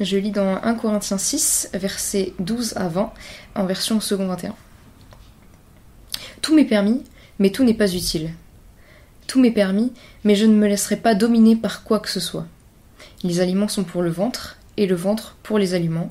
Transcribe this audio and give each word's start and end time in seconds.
Je 0.00 0.16
lis 0.16 0.30
dans 0.30 0.56
1 0.62 0.74
Corinthiens 0.76 1.18
6, 1.18 1.72
versets 1.74 2.32
12 2.38 2.72
à 2.76 2.88
20, 2.88 3.12
en 3.54 3.66
version 3.66 4.00
second 4.00 4.28
21. 4.28 4.54
Tout 6.40 6.54
m'est 6.54 6.64
permis, 6.64 7.04
mais 7.38 7.50
tout 7.50 7.64
n'est 7.64 7.74
pas 7.74 7.94
utile. 7.94 8.30
Tout 9.26 9.38
m'est 9.38 9.50
permis, 9.50 9.92
mais 10.24 10.36
je 10.36 10.46
ne 10.46 10.54
me 10.54 10.66
laisserai 10.66 10.96
pas 10.96 11.14
dominer 11.14 11.54
par 11.54 11.84
quoi 11.84 12.00
que 12.00 12.08
ce 12.08 12.18
soit. 12.18 12.46
Les 13.24 13.40
aliments 13.40 13.68
sont 13.68 13.84
pour 13.84 14.00
le 14.00 14.08
ventre, 14.08 14.56
et 14.78 14.86
le 14.86 14.94
ventre 14.94 15.36
pour 15.42 15.58
les 15.58 15.74
aliments, 15.74 16.10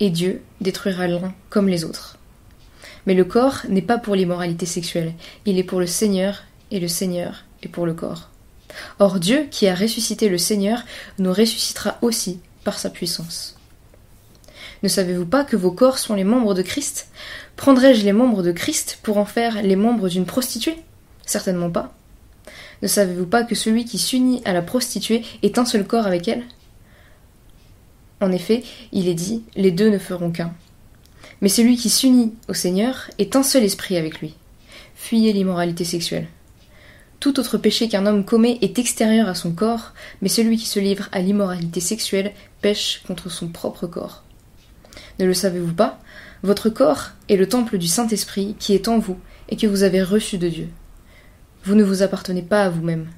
et 0.00 0.10
Dieu 0.10 0.42
détruira 0.60 1.06
l'un 1.06 1.32
comme 1.48 1.68
les 1.68 1.84
autres. 1.84 2.18
Mais 3.06 3.14
le 3.14 3.24
corps 3.24 3.60
n'est 3.68 3.82
pas 3.82 3.98
pour 3.98 4.16
l'immoralité 4.16 4.66
sexuelle, 4.66 5.14
il 5.46 5.58
est 5.58 5.64
pour 5.64 5.78
le 5.78 5.86
Seigneur, 5.86 6.42
et 6.72 6.80
le 6.80 6.88
Seigneur 6.88 7.44
est 7.62 7.68
pour 7.68 7.86
le 7.86 7.94
corps. 7.94 8.30
Or 8.98 9.20
Dieu, 9.20 9.46
qui 9.48 9.68
a 9.68 9.76
ressuscité 9.76 10.28
le 10.28 10.38
Seigneur, 10.38 10.82
nous 11.20 11.32
ressuscitera 11.32 11.98
aussi 12.02 12.40
sa 12.76 12.90
puissance. 12.90 13.56
Ne 14.82 14.88
savez-vous 14.88 15.26
pas 15.26 15.44
que 15.44 15.56
vos 15.56 15.72
corps 15.72 15.98
sont 15.98 16.14
les 16.14 16.24
membres 16.24 16.54
de 16.54 16.62
Christ? 16.62 17.08
Prendrais-je 17.56 18.04
les 18.04 18.12
membres 18.12 18.42
de 18.42 18.52
Christ 18.52 18.98
pour 19.02 19.16
en 19.16 19.24
faire 19.24 19.62
les 19.62 19.76
membres 19.76 20.08
d'une 20.08 20.26
prostituée? 20.26 20.76
Certainement 21.24 21.70
pas. 21.70 21.94
Ne 22.82 22.88
savez-vous 22.88 23.26
pas 23.26 23.42
que 23.42 23.54
celui 23.54 23.84
qui 23.84 23.98
s'unit 23.98 24.42
à 24.44 24.52
la 24.52 24.62
prostituée 24.62 25.24
est 25.42 25.58
un 25.58 25.64
seul 25.64 25.86
corps 25.86 26.06
avec 26.06 26.28
elle? 26.28 26.44
En 28.20 28.30
effet, 28.30 28.62
il 28.92 29.08
est 29.08 29.14
dit, 29.14 29.42
les 29.56 29.70
deux 29.72 29.90
ne 29.90 29.98
feront 29.98 30.30
qu'un. 30.30 30.52
Mais 31.40 31.48
celui 31.48 31.76
qui 31.76 31.90
s'unit 31.90 32.34
au 32.48 32.54
Seigneur 32.54 33.10
est 33.18 33.36
un 33.36 33.42
seul 33.42 33.64
esprit 33.64 33.96
avec 33.96 34.20
lui. 34.20 34.34
Fuyez 34.94 35.32
l'immoralité 35.32 35.84
sexuelle. 35.84 36.28
Tout 37.20 37.40
autre 37.40 37.58
péché 37.58 37.88
qu'un 37.88 38.06
homme 38.06 38.24
commet 38.24 38.58
est 38.62 38.78
extérieur 38.78 39.28
à 39.28 39.34
son 39.34 39.50
corps, 39.50 39.92
mais 40.22 40.28
celui 40.28 40.56
qui 40.56 40.66
se 40.66 40.78
livre 40.78 41.08
à 41.10 41.20
l'immoralité 41.20 41.80
sexuelle 41.80 42.32
pêche 42.60 43.02
contre 43.06 43.28
son 43.28 43.48
propre 43.48 43.86
corps. 43.88 44.22
Ne 45.18 45.26
le 45.26 45.34
savez-vous 45.34 45.74
pas? 45.74 45.98
Votre 46.44 46.68
corps 46.68 47.10
est 47.28 47.36
le 47.36 47.48
temple 47.48 47.78
du 47.78 47.88
Saint-Esprit 47.88 48.54
qui 48.60 48.72
est 48.72 48.86
en 48.86 49.00
vous 49.00 49.18
et 49.48 49.56
que 49.56 49.66
vous 49.66 49.82
avez 49.82 50.02
reçu 50.02 50.38
de 50.38 50.48
Dieu. 50.48 50.68
Vous 51.64 51.74
ne 51.74 51.82
vous 51.82 52.02
appartenez 52.02 52.42
pas 52.42 52.62
à 52.62 52.68
vous-même, 52.68 53.08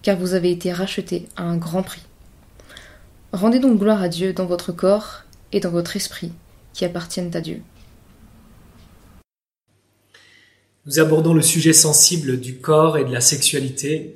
car 0.00 0.16
vous 0.16 0.32
avez 0.32 0.50
été 0.50 0.72
racheté 0.72 1.28
à 1.36 1.42
un 1.42 1.58
grand 1.58 1.82
prix. 1.82 2.02
Rendez 3.32 3.58
donc 3.58 3.78
gloire 3.78 4.00
à 4.00 4.08
Dieu 4.08 4.32
dans 4.32 4.46
votre 4.46 4.72
corps 4.72 5.24
et 5.52 5.60
dans 5.60 5.70
votre 5.70 5.96
esprit 5.96 6.32
qui 6.72 6.86
appartiennent 6.86 7.36
à 7.36 7.42
Dieu. 7.42 7.60
Nous 10.86 11.00
abordons 11.00 11.34
le 11.34 11.42
sujet 11.42 11.72
sensible 11.72 12.38
du 12.38 12.58
corps 12.58 12.96
et 12.96 13.04
de 13.04 13.12
la 13.12 13.20
sexualité. 13.20 14.14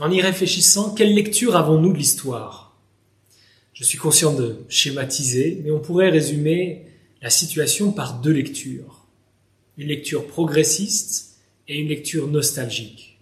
En 0.00 0.10
y 0.10 0.22
réfléchissant, 0.22 0.94
quelle 0.94 1.12
lecture 1.12 1.56
avons-nous 1.56 1.92
de 1.92 1.98
l'histoire? 1.98 2.74
Je 3.74 3.84
suis 3.84 3.98
conscient 3.98 4.32
de 4.32 4.64
schématiser, 4.70 5.60
mais 5.62 5.70
on 5.70 5.80
pourrait 5.80 6.08
résumer 6.08 6.86
la 7.20 7.28
situation 7.28 7.92
par 7.92 8.20
deux 8.20 8.30
lectures. 8.30 9.04
Une 9.76 9.88
lecture 9.88 10.26
progressiste 10.26 11.36
et 11.68 11.78
une 11.78 11.88
lecture 11.88 12.28
nostalgique. 12.28 13.18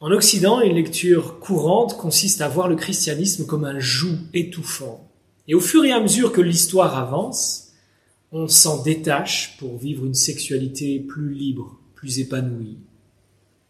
En 0.00 0.10
Occident, 0.10 0.60
une 0.60 0.76
lecture 0.76 1.38
courante 1.40 1.96
consiste 1.96 2.42
à 2.42 2.48
voir 2.48 2.68
le 2.68 2.76
christianisme 2.76 3.46
comme 3.46 3.64
un 3.64 3.78
joug 3.78 4.18
étouffant. 4.34 5.10
Et 5.48 5.54
au 5.54 5.60
fur 5.60 5.86
et 5.86 5.92
à 5.92 6.00
mesure 6.00 6.32
que 6.32 6.42
l'histoire 6.42 6.98
avance, 6.98 7.65
on 8.36 8.48
s'en 8.48 8.82
détache 8.82 9.56
pour 9.58 9.78
vivre 9.78 10.04
une 10.04 10.14
sexualité 10.14 11.00
plus 11.00 11.32
libre, 11.32 11.78
plus 11.94 12.18
épanouie. 12.18 12.76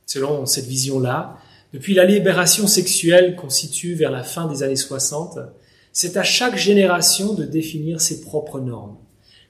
Selon 0.07 0.45
cette 0.45 0.67
vision-là, 0.67 1.39
depuis 1.73 1.95
la 1.95 2.05
libération 2.05 2.67
sexuelle 2.67 3.37
constitue 3.37 3.95
vers 3.95 4.11
la 4.11 4.25
fin 4.25 4.49
des 4.49 4.65
années 4.65 4.75
60, 4.75 5.39
c'est 5.93 6.17
à 6.17 6.25
chaque 6.25 6.57
génération 6.57 7.35
de 7.35 7.45
définir 7.45 8.01
ses 8.01 8.21
propres 8.23 8.59
normes. 8.59 8.97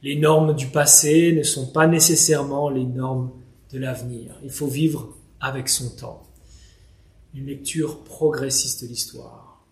Les 0.03 0.17
normes 0.17 0.55
du 0.55 0.67
passé 0.67 1.33
ne 1.33 1.43
sont 1.43 1.67
pas 1.67 1.87
nécessairement 1.87 2.69
les 2.69 2.85
normes 2.85 3.31
de 3.73 3.79
l'avenir. 3.79 4.39
Il 4.45 4.51
faut 4.51 4.67
vivre 4.67 5.17
avec 5.41 5.71
son 5.71 5.89
temps. 5.89 6.25
Une 7.35 7.47
lecture 7.47 8.05
progressiste 8.05 8.85
de 8.85 8.89
l'histoire. 8.89 9.65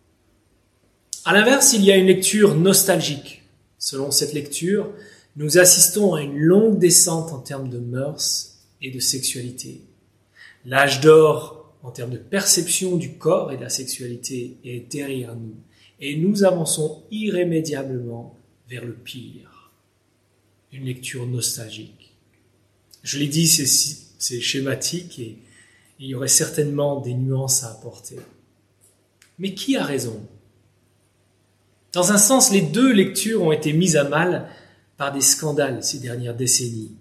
À 1.27 1.35
l'inverse, 1.35 1.75
il 1.75 1.85
y 1.85 1.93
a 1.93 1.97
une 1.97 2.07
lecture 2.07 2.55
nostalgique. 2.55 3.43
Selon 3.79 4.11
cette 4.11 4.33
lecture, 4.33 4.89
nous 5.37 5.59
assistons 5.59 6.15
à 6.15 6.23
une 6.23 6.39
longue 6.39 6.79
descente 6.79 7.33
en 7.33 7.39
termes 7.39 7.69
de 7.69 7.79
mœurs 7.79 8.59
et 8.81 8.91
de 8.91 9.01
sexualité. 9.01 9.83
L'âge 10.65 11.01
d'or 11.01 11.75
en 11.83 11.91
termes 11.91 12.11
de 12.11 12.19
perception 12.19 12.97
du 12.97 13.15
corps 13.15 13.53
et 13.53 13.57
de 13.57 13.63
la 13.63 13.69
sexualité 13.69 14.57
est 14.65 14.91
derrière 14.91 15.35
nous 15.35 15.57
et 16.01 16.17
nous 16.17 16.45
avançons 16.45 17.03
irrémédiablement 17.11 18.39
vers 18.69 18.85
le 18.85 18.95
pire. 18.95 19.73
Une 20.73 20.85
lecture 20.85 21.27
nostalgique. 21.27 22.15
Je 23.03 23.19
l'ai 23.19 23.29
dit, 23.29 23.47
c'est 23.47 24.41
schématique 24.41 25.19
et 25.19 25.39
il 25.99 26.07
y 26.07 26.15
aurait 26.15 26.29
certainement 26.29 27.01
des 27.01 27.15
nuances 27.15 27.63
à 27.63 27.71
apporter. 27.71 28.17
Mais 29.39 29.55
qui 29.55 29.77
a 29.77 29.85
raison? 29.85 30.21
Dans 31.93 32.13
un 32.13 32.19
sens, 32.19 32.51
les 32.51 32.63
deux 32.63 32.93
lectures 32.93 33.43
ont 33.43 33.53
été 33.53 33.73
mises 33.73 33.97
à 33.97 34.05
mal 34.05 34.49
par 34.97 35.13
des 35.13 35.21
scandales 35.21 35.83
ces 35.83 35.99
dernières 35.99 36.37
décennies. 36.37 36.97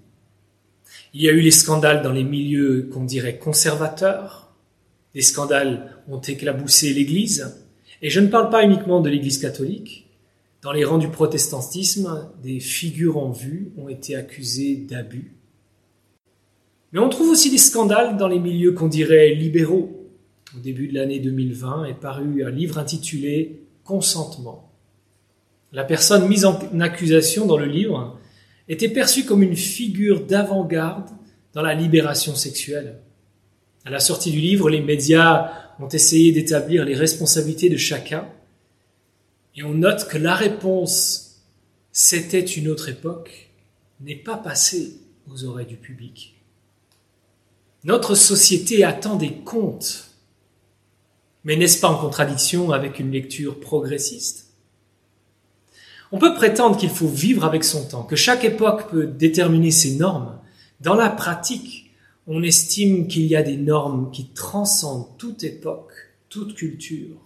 Il 1.14 1.22
y 1.22 1.30
a 1.30 1.32
eu 1.32 1.42
les 1.42 1.52
scandales 1.52 2.02
dans 2.02 2.12
les 2.12 2.24
milieux 2.24 2.90
qu'on 2.92 3.04
dirait 3.04 3.38
conservateurs. 3.38 4.52
Des 5.14 5.22
scandales 5.22 5.98
ont 6.08 6.20
éclaboussé 6.20 6.94
l'Église. 6.94 7.56
Et 8.02 8.10
je 8.10 8.20
ne 8.20 8.28
parle 8.28 8.50
pas 8.50 8.64
uniquement 8.64 9.00
de 9.00 9.10
l'Église 9.10 9.38
catholique. 9.38 10.10
Dans 10.64 10.72
les 10.72 10.86
rangs 10.86 10.98
du 10.98 11.10
protestantisme, 11.10 12.30
des 12.42 12.60
figures 12.60 13.18
en 13.18 13.32
vue 13.32 13.72
ont 13.78 13.90
été 13.90 14.16
accusées 14.16 14.76
d'abus. 14.76 15.36
Mais 16.92 17.00
on 17.00 17.10
trouve 17.10 17.30
aussi 17.30 17.52
des 17.52 17.58
scandales 17.58 18.18
dans 18.18 18.28
les 18.28 18.40
milieux 18.40 18.72
qu'on 18.72 18.88
dirait 18.88 19.34
libéraux. 19.36 20.10
Au 20.56 20.60
début 20.60 20.88
de 20.88 20.94
l'année 20.94 21.20
2020 21.20 21.86
est 21.86 21.94
paru 22.00 22.44
un 22.44 22.50
livre 22.50 22.78
intitulé 22.78 23.60
Consentement 23.84 24.73
la 25.74 25.84
personne 25.84 26.28
mise 26.28 26.46
en 26.46 26.80
accusation 26.80 27.46
dans 27.46 27.58
le 27.58 27.66
livre 27.66 28.20
était 28.70 28.90
perçue 28.90 29.26
comme 29.26 29.44
une 29.44 29.58
figure 29.58 30.26
d'avant-garde 30.26 31.10
dans 31.54 31.64
la 31.64 31.74
libération 31.74 32.36
sexuelle. 32.36 33.00
À 33.84 33.90
la 33.90 34.00
sortie 34.00 34.32
du 34.32 34.40
livre, 34.40 34.70
les 34.70 34.82
médias 34.82 35.52
ont 35.80 35.90
essayé 35.90 36.32
d'établir 36.32 36.86
les 36.86 36.96
responsabilités 36.96 37.70
de 37.70 37.78
chacun 37.78 38.30
et 39.56 39.64
on 39.64 39.74
note 39.74 40.08
que 40.08 40.18
la 40.18 40.36
réponse 40.36 41.24
c'était 41.92 42.42
une 42.42 42.70
autre 42.70 42.90
époque 42.90 43.52
n'est 44.02 44.16
pas 44.16 44.38
passée 44.38 44.98
aux 45.30 45.44
oreilles 45.44 45.68
du 45.68 45.76
public. 45.76 46.36
Notre 47.84 48.16
société 48.16 48.84
attend 48.84 49.16
des 49.16 49.34
comptes, 49.34 50.10
mais 51.44 51.56
n'est-ce 51.56 51.80
pas 51.80 51.90
en 51.90 52.00
contradiction 52.00 52.72
avec 52.72 53.00
une 53.00 53.12
lecture 53.12 53.60
progressiste? 53.60 54.43
On 56.14 56.20
peut 56.20 56.36
prétendre 56.36 56.78
qu'il 56.78 56.92
faut 56.92 57.08
vivre 57.08 57.44
avec 57.44 57.64
son 57.64 57.88
temps, 57.88 58.04
que 58.04 58.16
chaque 58.16 58.46
époque 58.46 58.88
peut 58.92 59.08
déterminer 59.08 59.72
ses 59.72 59.96
normes. 59.96 60.40
Dans 60.80 60.94
la 60.94 61.10
pratique, 61.10 61.92
on 62.28 62.44
estime 62.44 63.08
qu'il 63.08 63.26
y 63.26 63.36
a 63.36 63.42
des 63.42 63.58
normes 63.58 64.12
qui 64.12 64.28
transcendent 64.28 65.18
toute 65.18 65.44
époque, 65.44 65.92
toute 66.30 66.54
culture. 66.54 67.18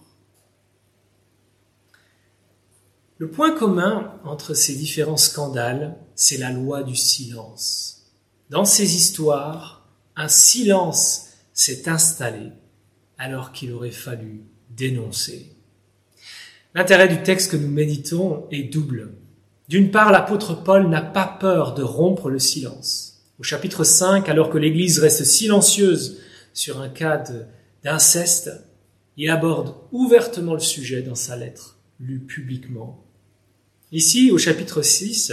Le 3.18 3.30
point 3.30 3.54
commun 3.54 4.14
entre 4.24 4.54
ces 4.54 4.74
différents 4.74 5.18
scandales, 5.18 5.98
c'est 6.14 6.38
la 6.38 6.50
loi 6.50 6.82
du 6.82 6.96
silence. 6.96 8.06
Dans 8.48 8.64
ces 8.64 8.96
histoires, 8.96 9.86
un 10.16 10.28
silence 10.28 11.26
s'est 11.52 11.90
installé 11.90 12.52
alors 13.18 13.52
qu'il 13.52 13.72
aurait 13.72 13.90
fallu 13.90 14.44
dénoncer. 14.70 15.57
L'intérêt 16.78 17.08
du 17.08 17.24
texte 17.24 17.50
que 17.50 17.56
nous 17.56 17.66
méditons 17.66 18.46
est 18.52 18.72
double. 18.72 19.10
D'une 19.66 19.90
part, 19.90 20.12
l'apôtre 20.12 20.62
Paul 20.62 20.88
n'a 20.88 21.02
pas 21.02 21.26
peur 21.26 21.74
de 21.74 21.82
rompre 21.82 22.30
le 22.30 22.38
silence. 22.38 23.24
Au 23.40 23.42
chapitre 23.42 23.82
5, 23.82 24.28
alors 24.28 24.48
que 24.48 24.58
l'Église 24.58 25.00
reste 25.00 25.24
silencieuse 25.24 26.20
sur 26.54 26.80
un 26.80 26.88
cas 26.88 27.24
d'inceste, 27.82 28.52
il 29.16 29.28
aborde 29.28 29.74
ouvertement 29.90 30.54
le 30.54 30.60
sujet 30.60 31.02
dans 31.02 31.16
sa 31.16 31.34
lettre, 31.34 31.80
lue 31.98 32.20
publiquement. 32.20 33.04
Ici, 33.90 34.30
au 34.30 34.38
chapitre 34.38 34.80
6, 34.80 35.32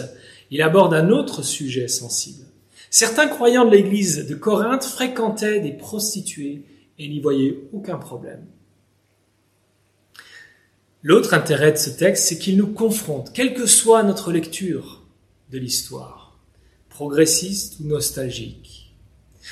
il 0.50 0.64
aborde 0.64 0.96
un 0.96 1.12
autre 1.12 1.44
sujet 1.44 1.88
sensible. 1.88 2.48
Certains 2.90 3.28
croyants 3.28 3.66
de 3.66 3.76
l'Église 3.76 4.26
de 4.26 4.34
Corinthe 4.34 4.84
fréquentaient 4.84 5.60
des 5.60 5.74
prostituées 5.74 6.64
et 6.98 7.08
n'y 7.08 7.20
voyaient 7.20 7.60
aucun 7.72 8.00
problème. 8.00 8.48
L'autre 11.08 11.36
intérêt 11.36 11.72
de 11.72 11.78
ce 11.78 11.92
texte, 11.92 12.26
c'est 12.26 12.40
qu'il 12.40 12.58
nous 12.58 12.66
confronte, 12.66 13.32
quelle 13.32 13.54
que 13.54 13.68
soit 13.68 14.02
notre 14.02 14.32
lecture 14.32 15.04
de 15.52 15.60
l'histoire, 15.60 16.40
progressiste 16.90 17.80
ou 17.80 17.84
nostalgique. 17.84 18.96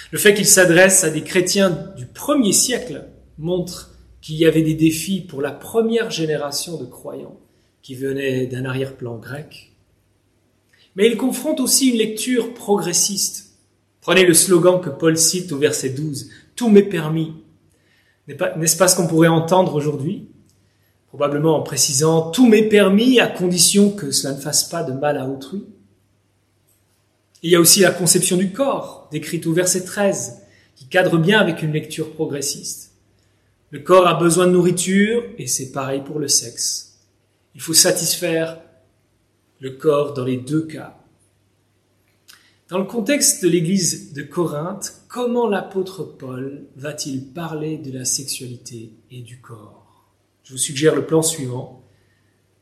Le 0.10 0.18
fait 0.18 0.34
qu'il 0.34 0.48
s'adresse 0.48 1.04
à 1.04 1.12
des 1.12 1.22
chrétiens 1.22 1.70
du 1.96 2.08
premier 2.08 2.54
siècle 2.54 3.06
montre 3.38 3.92
qu'il 4.20 4.34
y 4.34 4.48
avait 4.48 4.64
des 4.64 4.74
défis 4.74 5.22
pour 5.22 5.44
la 5.44 5.52
première 5.52 6.10
génération 6.10 6.76
de 6.78 6.86
croyants 6.86 7.40
qui 7.84 7.94
venaient 7.94 8.48
d'un 8.48 8.66
arrière-plan 8.66 9.18
grec. 9.18 9.74
Mais 10.96 11.06
il 11.06 11.18
confronte 11.18 11.60
aussi 11.60 11.90
une 11.90 12.00
lecture 12.00 12.56
progressiste. 12.56 13.60
Prenez 14.02 14.26
le 14.26 14.34
slogan 14.34 14.82
que 14.82 14.90
Paul 14.90 15.16
cite 15.20 15.52
au 15.52 15.60
verset 15.60 15.90
12, 15.90 16.32
Tout 16.56 16.70
m'est 16.70 16.82
permis. 16.82 17.32
N'est-ce 18.28 18.76
pas 18.76 18.88
ce 18.88 18.96
qu'on 18.96 19.06
pourrait 19.06 19.28
entendre 19.28 19.76
aujourd'hui? 19.76 20.33
Probablement 21.14 21.60
en 21.60 21.62
précisant, 21.62 22.32
Tout 22.32 22.48
m'est 22.48 22.68
permis 22.68 23.20
à 23.20 23.28
condition 23.28 23.92
que 23.92 24.10
cela 24.10 24.34
ne 24.34 24.42
fasse 24.42 24.64
pas 24.64 24.82
de 24.82 24.94
mal 24.94 25.20
à 25.20 25.28
autrui. 25.28 25.64
Il 27.44 27.52
y 27.52 27.56
a 27.56 27.60
aussi 27.60 27.82
la 27.82 27.92
conception 27.92 28.36
du 28.36 28.52
corps, 28.52 29.10
décrite 29.12 29.46
au 29.46 29.54
verset 29.54 29.84
13, 29.84 30.42
qui 30.76 30.88
cadre 30.88 31.20
bien 31.20 31.40
avec 31.40 31.62
une 31.62 31.72
lecture 31.72 32.14
progressiste. 32.14 32.96
Le 33.70 33.82
corps 33.82 34.08
a 34.08 34.16
besoin 34.16 34.48
de 34.48 34.54
nourriture 34.54 35.24
et 35.38 35.46
c'est 35.46 35.72
pareil 35.72 36.02
pour 36.04 36.18
le 36.18 36.28
sexe. 36.28 36.98
Il 37.54 37.62
faut 37.62 37.76
satisfaire 37.76 38.60
le 39.60 39.70
corps 39.70 40.16
dans 40.16 40.26
les 40.26 40.38
deux 40.38 40.66
cas. 40.66 40.98
Dans 42.70 42.80
le 42.80 42.86
contexte 42.86 43.44
de 43.44 43.50
l'église 43.50 44.14
de 44.14 44.24
Corinthe, 44.24 45.04
comment 45.10 45.48
l'apôtre 45.48 46.02
Paul 46.02 46.66
va-t-il 46.76 47.28
parler 47.34 47.78
de 47.78 47.96
la 47.96 48.04
sexualité 48.04 48.94
et 49.12 49.22
du 49.22 49.40
corps? 49.42 49.83
Je 50.44 50.52
vous 50.52 50.58
suggère 50.58 50.96
le 50.96 51.06
plan 51.06 51.22
suivant. 51.22 51.84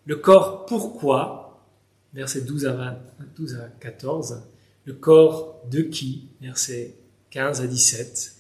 Le 0.05 0.15
corps, 0.15 0.65
pourquoi 0.65 1.67
Versets 2.13 2.41
12 2.41 2.65
à, 2.65 3.01
12 3.37 3.55
à 3.55 3.69
14. 3.79 4.43
Le 4.85 4.93
corps 4.93 5.61
de 5.69 5.81
qui 5.81 6.27
Versets 6.41 6.95
15 7.31 7.61
à 7.61 7.67
17. 7.67 8.35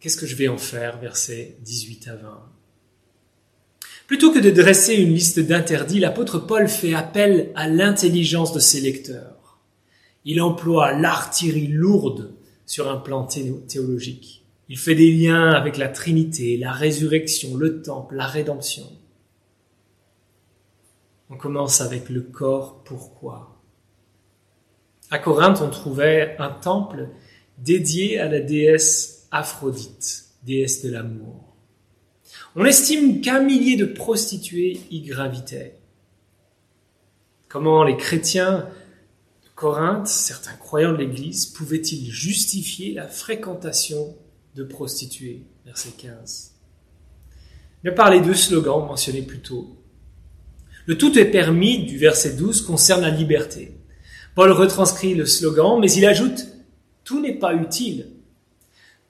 Qu'est-ce 0.00 0.16
que 0.16 0.26
je 0.26 0.36
vais 0.36 0.48
en 0.48 0.58
faire 0.58 0.98
Versets 0.98 1.56
18 1.62 2.08
à 2.08 2.16
20. 2.16 2.42
Plutôt 4.06 4.32
que 4.32 4.38
de 4.38 4.50
dresser 4.50 4.94
une 4.94 5.14
liste 5.14 5.40
d'interdits, 5.40 5.98
l'apôtre 5.98 6.38
Paul 6.38 6.68
fait 6.68 6.94
appel 6.94 7.50
à 7.54 7.68
l'intelligence 7.68 8.52
de 8.52 8.60
ses 8.60 8.80
lecteurs. 8.80 9.58
Il 10.24 10.40
emploie 10.40 10.92
l'artillerie 10.92 11.68
lourde 11.68 12.34
sur 12.66 12.90
un 12.90 12.96
plan 12.96 13.24
théologique. 13.24 14.45
Il 14.68 14.78
fait 14.78 14.94
des 14.96 15.12
liens 15.12 15.50
avec 15.50 15.76
la 15.76 15.88
Trinité, 15.88 16.56
la 16.56 16.72
résurrection, 16.72 17.56
le 17.56 17.82
temple, 17.82 18.16
la 18.16 18.26
rédemption. 18.26 18.86
On 21.30 21.36
commence 21.36 21.80
avec 21.80 22.08
le 22.08 22.20
corps, 22.20 22.82
pourquoi? 22.84 23.62
À 25.10 25.18
Corinthe, 25.18 25.60
on 25.62 25.70
trouvait 25.70 26.36
un 26.38 26.50
temple 26.50 27.10
dédié 27.58 28.18
à 28.18 28.28
la 28.28 28.40
déesse 28.40 29.28
Aphrodite, 29.30 30.24
déesse 30.42 30.84
de 30.84 30.90
l'amour. 30.90 31.56
On 32.56 32.64
estime 32.64 33.20
qu'un 33.20 33.40
millier 33.40 33.76
de 33.76 33.84
prostituées 33.84 34.80
y 34.90 35.02
gravitaient. 35.02 35.78
Comment 37.48 37.84
les 37.84 37.96
chrétiens 37.96 38.68
de 39.44 39.48
Corinthe, 39.54 40.08
certains 40.08 40.56
croyants 40.56 40.92
de 40.92 40.98
l'Église, 40.98 41.46
pouvaient-ils 41.46 42.10
justifier 42.10 42.92
la 42.94 43.06
fréquentation 43.06 44.16
de 44.56 44.64
prostituées 44.64 45.42
Verset 45.66 45.90
15. 45.98 46.52
Mais 47.84 47.92
par 47.92 48.10
les 48.10 48.20
deux 48.20 48.34
slogans 48.34 48.86
mentionnés 48.86 49.22
plus 49.22 49.40
tôt. 49.40 49.76
Le 50.86 50.96
tout 50.96 51.18
est 51.18 51.26
permis 51.26 51.84
du 51.84 51.98
verset 51.98 52.36
12 52.36 52.62
concerne 52.62 53.02
la 53.02 53.10
liberté. 53.10 53.76
Paul 54.34 54.52
retranscrit 54.52 55.14
le 55.14 55.26
slogan, 55.26 55.78
mais 55.78 55.92
il 55.92 56.06
ajoute 56.06 56.46
Tout 57.04 57.20
n'est 57.20 57.38
pas 57.38 57.54
utile. 57.54 58.12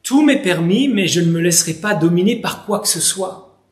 Tout 0.02 0.22
m'est 0.22 0.42
permis, 0.42 0.88
mais 0.88 1.06
je 1.06 1.20
ne 1.20 1.30
me 1.30 1.40
laisserai 1.40 1.74
pas 1.74 1.94
dominer 1.94 2.40
par 2.40 2.66
quoi 2.66 2.80
que 2.80 2.88
ce 2.88 3.00
soit. 3.00 3.62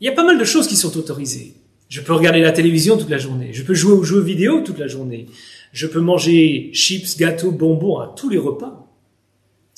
Il 0.00 0.06
y 0.06 0.08
a 0.08 0.12
pas 0.12 0.24
mal 0.24 0.38
de 0.38 0.44
choses 0.44 0.66
qui 0.66 0.76
sont 0.76 0.96
autorisées. 0.96 1.54
Je 1.88 2.00
peux 2.00 2.14
regarder 2.14 2.40
la 2.40 2.52
télévision 2.52 2.96
toute 2.96 3.10
la 3.10 3.18
journée. 3.18 3.52
Je 3.52 3.62
peux 3.62 3.74
jouer 3.74 3.92
aux 3.92 4.02
jeux 4.02 4.20
vidéo 4.20 4.60
toute 4.60 4.78
la 4.78 4.88
journée. 4.88 5.26
Je 5.72 5.86
peux 5.86 6.00
manger 6.00 6.70
chips, 6.72 7.16
gâteaux, 7.16 7.52
bonbons 7.52 7.98
à 7.98 8.12
tous 8.16 8.28
les 8.28 8.38
repas. 8.38 8.85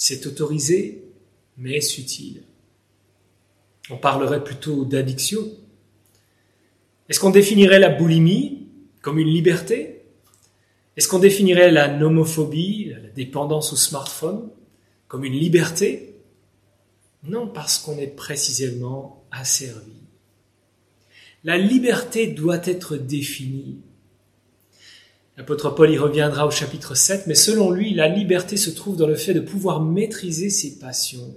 C'est 0.01 0.27
autorisé, 0.27 1.03
mais 1.57 1.73
est 1.73 1.99
utile? 1.99 2.45
On 3.91 3.97
parlerait 3.97 4.45
plutôt 4.45 4.85
d'addiction. 4.85 5.45
Est-ce 7.09 7.19
qu'on 7.19 7.31
définirait 7.31 7.81
la 7.81 7.89
boulimie 7.89 8.69
comme 9.03 9.19
une 9.19 9.29
liberté? 9.29 10.03
Est-ce 10.97 11.09
qu'on 11.09 11.19
définirait 11.19 11.73
la 11.73 11.89
nomophobie, 11.89 12.93
la 12.93 13.11
dépendance 13.11 13.73
au 13.73 13.77
smartphone, 13.77 14.49
comme 15.09 15.25
une 15.25 15.37
liberté? 15.37 16.15
Non, 17.25 17.49
parce 17.49 17.79
qu'on 17.79 17.99
est 17.99 18.07
précisément 18.07 19.25
asservi. 19.33 19.93
La 21.43 21.59
liberté 21.59 22.29
doit 22.29 22.65
être 22.65 22.97
définie. 22.97 23.81
L'apôtre 25.39 25.71
Paul 25.71 25.89
y 25.93 25.99
reviendra 25.99 26.49
au 26.49 26.51
chapitre 26.51 26.97
7, 26.97 27.29
mais 27.29 27.37
selon 27.37 27.71
lui, 27.71 27.95
la 27.95 28.09
liberté 28.09 28.57
se 28.57 28.71
trouve 28.71 28.97
dans 28.97 29.07
le 29.07 29.15
fait 29.15 29.35
de 29.35 29.41
pouvoir 29.41 29.81
maîtriser 29.81 30.51
ses 30.51 30.81
passions. 30.81 31.37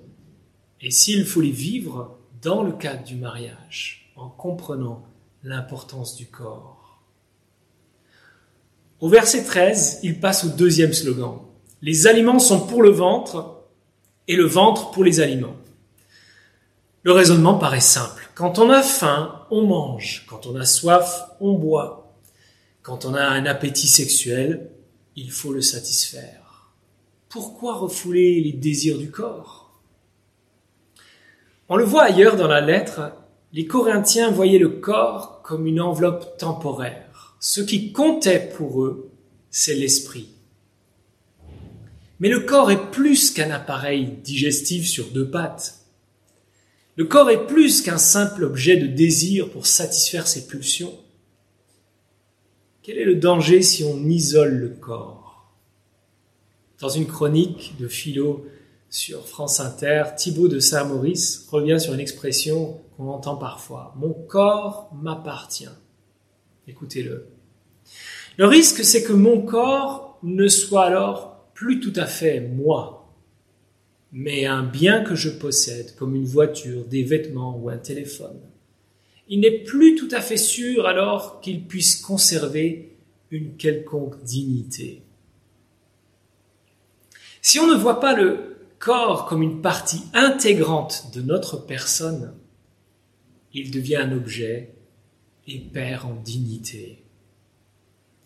Et 0.82 0.90
s'il 0.90 1.24
faut 1.24 1.40
les 1.40 1.52
vivre 1.52 2.18
dans 2.42 2.64
le 2.64 2.72
cadre 2.72 3.04
du 3.04 3.16
mariage, 3.16 4.12
en 4.16 4.28
comprenant 4.28 5.04
l'importance 5.44 6.16
du 6.16 6.26
corps. 6.26 7.00
Au 9.02 9.08
verset 9.08 9.44
13, 9.44 10.00
il 10.02 10.20
passe 10.20 10.46
au 10.46 10.50
deuxième 10.50 10.94
slogan. 10.94 11.38
Les 11.84 12.08
aliments 12.08 12.40
sont 12.40 12.66
pour 12.66 12.82
le 12.82 12.90
ventre 12.90 13.62
et 14.28 14.36
le 14.36 14.46
ventre 14.46 14.90
pour 14.90 15.04
les 15.04 15.20
aliments. 15.20 15.58
Le 17.04 17.12
raisonnement 17.12 17.60
paraît 17.60 17.80
simple. 17.80 18.32
Quand 18.34 18.58
on 18.58 18.72
a 18.72 18.82
faim, 18.82 19.46
on 19.52 19.62
mange. 19.62 20.26
Quand 20.28 20.48
on 20.48 20.56
a 20.56 20.66
soif, 20.66 21.28
on 21.40 21.54
boit. 21.54 22.01
Quand 22.82 23.06
on 23.06 23.14
a 23.14 23.24
un 23.24 23.46
appétit 23.46 23.88
sexuel, 23.88 24.72
il 25.16 25.30
faut 25.32 25.54
le 25.54 25.62
satisfaire. 25.62 26.72
Pourquoi 27.30 27.76
refouler 27.76 28.42
les 28.42 28.54
désirs 28.54 28.98
du 28.98 29.12
corps? 29.12 29.80
On 31.70 31.76
le 31.76 31.84
voit 31.84 32.04
ailleurs 32.04 32.38
dans 32.38 32.48
la 32.48 32.60
lettre, 32.60 33.14
les 33.54 33.68
Corinthiens 33.68 34.32
voyaient 34.32 34.58
le 34.58 34.70
corps 34.70 35.42
comme 35.44 35.68
une 35.68 35.80
enveloppe 35.80 36.38
temporaire. 36.38 37.36
Ce 37.40 37.62
qui 37.62 37.92
comptait 37.92 38.50
pour 38.58 38.84
eux, 38.84 39.12
c'est 39.52 39.76
l'esprit. 39.76 40.30
Mais 42.20 42.30
le 42.30 42.40
corps 42.40 42.72
est 42.72 42.92
plus 42.92 43.32
qu'un 43.32 43.52
appareil 43.52 44.08
digestif 44.24 44.88
sur 44.88 45.08
deux 45.12 45.30
pattes. 45.30 45.86
Le 46.96 47.06
corps 47.06 47.30
est 47.30 47.46
plus 47.46 47.82
qu'un 47.82 47.98
simple 47.98 48.44
objet 48.44 48.78
de 48.78 48.88
désir 48.88 49.50
pour 49.50 49.68
satisfaire 49.68 50.28
ses 50.28 50.48
pulsions. 50.48 50.98
Quel 52.84 52.98
est 52.98 53.06
le 53.06 53.16
danger 53.16 53.62
si 53.62 53.84
on 53.84 54.10
isole 54.10 54.56
le 54.56 54.70
corps? 54.70 55.54
Dans 56.80 56.90
une 56.90 57.06
chronique 57.06 57.76
de 57.80 57.88
philo 57.88 58.48
sur 58.90 59.28
France 59.28 59.60
Inter, 59.60 60.06
Thibaut 60.18 60.48
de 60.48 60.58
Saint-Maurice 60.58 61.48
revient 61.52 61.80
sur 61.80 61.94
une 61.94 62.00
expression 62.00 62.82
qu'on 62.98 63.10
entend 63.10 63.36
parfois. 63.36 63.94
Mon 63.98 64.14
corps 64.14 64.90
m'appartient. 65.00 65.70
Écoutez-le. 66.68 67.28
Le 68.38 68.48
risque, 68.48 68.84
c'est 68.84 69.04
que 69.04 69.14
mon 69.14 69.44
corps 69.44 70.18
ne 70.24 70.48
soit 70.48 70.86
alors 70.86 71.52
plus 71.54 71.82
tout 71.82 71.94
à 71.96 72.08
fait 72.08 72.40
moi, 72.40 73.14
mais 74.12 74.48
un 74.48 74.64
bien 74.64 75.04
que 75.04 75.14
je 75.14 75.30
possède, 75.30 75.94
comme 75.96 76.16
une 76.16 76.26
voiture, 76.26 76.86
des 76.86 77.04
vêtements 77.04 77.56
ou 77.62 77.70
un 77.70 77.78
téléphone. 77.78 78.40
Il 79.32 79.40
n'est 79.40 79.60
plus 79.60 79.96
tout 79.96 80.10
à 80.12 80.20
fait 80.20 80.36
sûr 80.36 80.86
alors 80.86 81.40
qu'il 81.40 81.66
puisse 81.66 81.96
conserver 81.96 82.98
une 83.32 83.56
quelconque 83.56 84.22
dignité. 84.24 85.04
Si 87.42 87.58
on 87.58 87.66
ne 87.66 87.78
voit 87.78 88.02
pas 88.02 88.14
le 88.14 88.58
corps 88.78 89.26
comme 89.28 89.42
une 89.42 89.62
partie 89.62 90.02
intégrante 90.14 91.12
de 91.16 91.22
notre 91.22 91.56
personne, 91.56 92.34
il 93.54 93.72
devient 93.72 93.96
un 93.96 94.12
objet 94.12 94.74
et 95.48 95.60
perd 95.60 96.12
en 96.12 96.16
dignité. 96.16 97.02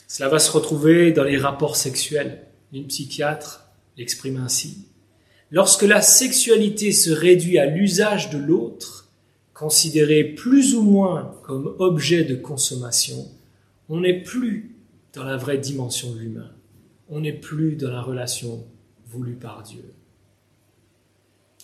Cela 0.08 0.28
va 0.28 0.40
se 0.40 0.50
retrouver 0.50 1.12
dans 1.12 1.24
les 1.24 1.38
rapports 1.38 1.76
sexuels. 1.76 2.48
Une 2.74 2.88
psychiatre 2.88 3.68
l'exprime 3.96 4.38
ainsi. 4.38 4.88
Lorsque 5.52 5.84
la 5.84 6.02
sexualité 6.02 6.92
se 6.92 7.12
réduit 7.12 7.60
à 7.60 7.68
l'usage 7.68 8.32
de 8.32 8.40
l'autre, 8.40 9.05
considéré 9.56 10.24
plus 10.24 10.76
ou 10.76 10.84
moins 10.84 11.34
comme 11.44 11.76
objet 11.80 12.26
de 12.26 12.36
consommation, 12.36 13.26
on 13.90 14.02
n'est 14.02 14.22
plus 14.22 14.76
dans 15.14 15.24
la 15.24 15.38
vraie 15.38 15.58
dimension 15.58 16.12
de 16.12 16.20
l'humain. 16.20 16.52
On 17.10 17.22
n'est 17.22 17.34
plus 17.34 17.76
dans 17.76 17.90
la 17.90 18.02
relation 18.02 18.66
voulue 19.08 19.36
par 19.36 19.64
Dieu. 19.64 19.94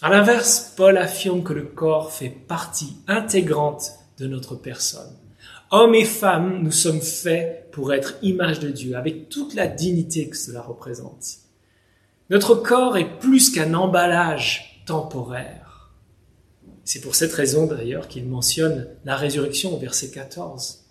À 0.02 0.10
l'inverse, 0.10 0.74
Paul 0.78 0.98
affirme 0.98 1.44
que 1.44 1.54
le 1.54 1.66
corps 1.66 2.12
fait 2.12 2.30
partie 2.30 2.96
intégrante 3.08 3.92
de 4.18 4.26
notre 4.26 4.56
personne. 4.56 5.18
Hommes 5.70 5.96
et 5.96 6.06
femmes, 6.06 6.64
nous 6.64 6.72
sommes 6.72 7.02
faits 7.02 7.70
pour 7.72 7.94
être 7.94 8.16
image 8.22 8.60
de 8.60 8.70
Dieu, 8.70 8.96
avec 8.96 9.30
toute 9.30 9.54
la 9.54 9.68
dignité 9.68 10.30
que 10.30 10.38
cela 10.38 10.62
représente. 10.62 11.40
Notre 12.30 12.56
corps 12.56 12.98
est 12.98 13.20
plus 13.20 13.50
qu'un 13.50 13.74
emballage 13.74 14.82
temporaire. 14.86 15.71
C'est 16.84 17.02
pour 17.02 17.16
cette 17.16 17.34
raison 17.34 17.68
d'ailleurs 17.68 18.08
qu'il 18.08 18.26
mentionne 18.26 18.88
la 19.06 19.16
résurrection 19.16 19.74
au 19.76 19.78
verset 19.78 20.10
14. 20.10 20.86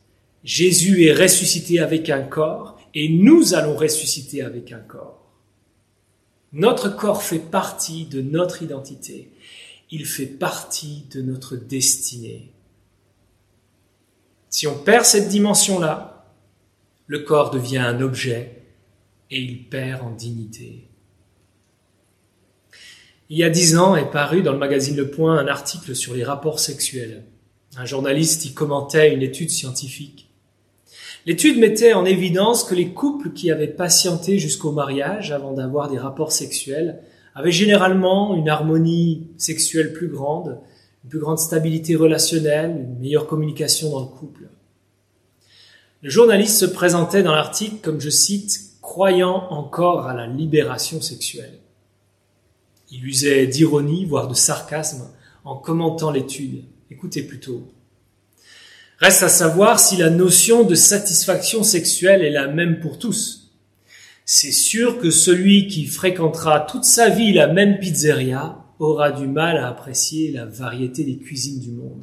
Jésus 0.44 1.04
est 1.04 1.12
ressuscité 1.12 1.80
avec 1.80 2.08
un 2.10 2.22
corps 2.22 2.78
et 2.94 3.08
nous 3.08 3.54
allons 3.54 3.76
ressusciter 3.76 4.42
avec 4.42 4.72
un 4.72 4.78
corps. 4.78 5.30
Notre 6.52 6.88
corps 6.88 7.22
fait 7.22 7.38
partie 7.38 8.06
de 8.06 8.22
notre 8.22 8.62
identité. 8.62 9.32
Il 9.90 10.06
fait 10.06 10.26
partie 10.26 11.04
de 11.12 11.22
notre 11.22 11.56
destinée. 11.56 12.52
Si 14.48 14.66
on 14.66 14.78
perd 14.78 15.04
cette 15.04 15.28
dimension-là, 15.28 16.26
le 17.06 17.20
corps 17.20 17.50
devient 17.50 17.78
un 17.78 18.00
objet 18.00 18.62
et 19.30 19.40
il 19.40 19.68
perd 19.68 20.02
en 20.02 20.10
dignité. 20.10 20.89
Il 23.32 23.38
y 23.38 23.44
a 23.44 23.48
dix 23.48 23.78
ans 23.78 23.94
est 23.94 24.10
paru 24.10 24.42
dans 24.42 24.50
le 24.50 24.58
magazine 24.58 24.96
Le 24.96 25.08
Point 25.08 25.38
un 25.38 25.46
article 25.46 25.94
sur 25.94 26.14
les 26.14 26.24
rapports 26.24 26.58
sexuels. 26.58 27.22
Un 27.76 27.84
journaliste 27.84 28.44
y 28.44 28.54
commentait 28.54 29.14
une 29.14 29.22
étude 29.22 29.50
scientifique. 29.50 30.28
L'étude 31.26 31.60
mettait 31.60 31.92
en 31.92 32.04
évidence 32.04 32.64
que 32.64 32.74
les 32.74 32.88
couples 32.88 33.30
qui 33.30 33.52
avaient 33.52 33.68
patienté 33.68 34.40
jusqu'au 34.40 34.72
mariage 34.72 35.30
avant 35.30 35.52
d'avoir 35.52 35.88
des 35.88 35.98
rapports 35.98 36.32
sexuels 36.32 36.98
avaient 37.36 37.52
généralement 37.52 38.34
une 38.34 38.48
harmonie 38.48 39.28
sexuelle 39.36 39.92
plus 39.92 40.08
grande, 40.08 40.58
une 41.04 41.10
plus 41.10 41.20
grande 41.20 41.38
stabilité 41.38 41.94
relationnelle, 41.94 42.80
une 42.82 42.98
meilleure 42.98 43.28
communication 43.28 43.90
dans 43.90 44.00
le 44.00 44.06
couple. 44.06 44.48
Le 46.02 46.10
journaliste 46.10 46.58
se 46.58 46.66
présentait 46.66 47.22
dans 47.22 47.34
l'article 47.34 47.76
comme, 47.80 48.00
je 48.00 48.10
cite, 48.10 48.58
croyant 48.82 49.46
encore 49.50 50.08
à 50.08 50.14
la 50.14 50.26
libération 50.26 51.00
sexuelle. 51.00 51.59
Il 52.90 53.06
usait 53.06 53.46
d'ironie, 53.46 54.04
voire 54.04 54.28
de 54.28 54.34
sarcasme, 54.34 55.10
en 55.44 55.56
commentant 55.56 56.10
l'étude. 56.10 56.64
Écoutez 56.90 57.22
plutôt. 57.22 57.68
Reste 58.98 59.22
à 59.22 59.28
savoir 59.28 59.80
si 59.80 59.96
la 59.96 60.10
notion 60.10 60.64
de 60.64 60.74
satisfaction 60.74 61.62
sexuelle 61.62 62.22
est 62.22 62.30
la 62.30 62.48
même 62.48 62.80
pour 62.80 62.98
tous. 62.98 63.52
C'est 64.26 64.52
sûr 64.52 64.98
que 64.98 65.10
celui 65.10 65.68
qui 65.68 65.86
fréquentera 65.86 66.60
toute 66.60 66.84
sa 66.84 67.08
vie 67.08 67.32
la 67.32 67.46
même 67.46 67.78
pizzeria 67.78 68.64
aura 68.78 69.10
du 69.10 69.26
mal 69.26 69.56
à 69.56 69.68
apprécier 69.68 70.32
la 70.32 70.44
variété 70.44 71.04
des 71.04 71.16
cuisines 71.16 71.60
du 71.60 71.70
monde. 71.70 72.02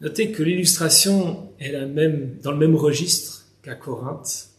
Notez 0.00 0.30
que 0.30 0.42
l'illustration 0.42 1.50
est 1.58 1.72
la 1.72 1.86
même, 1.86 2.36
dans 2.42 2.52
le 2.52 2.58
même 2.58 2.76
registre 2.76 3.46
qu'à 3.62 3.74
Corinthe, 3.74 4.50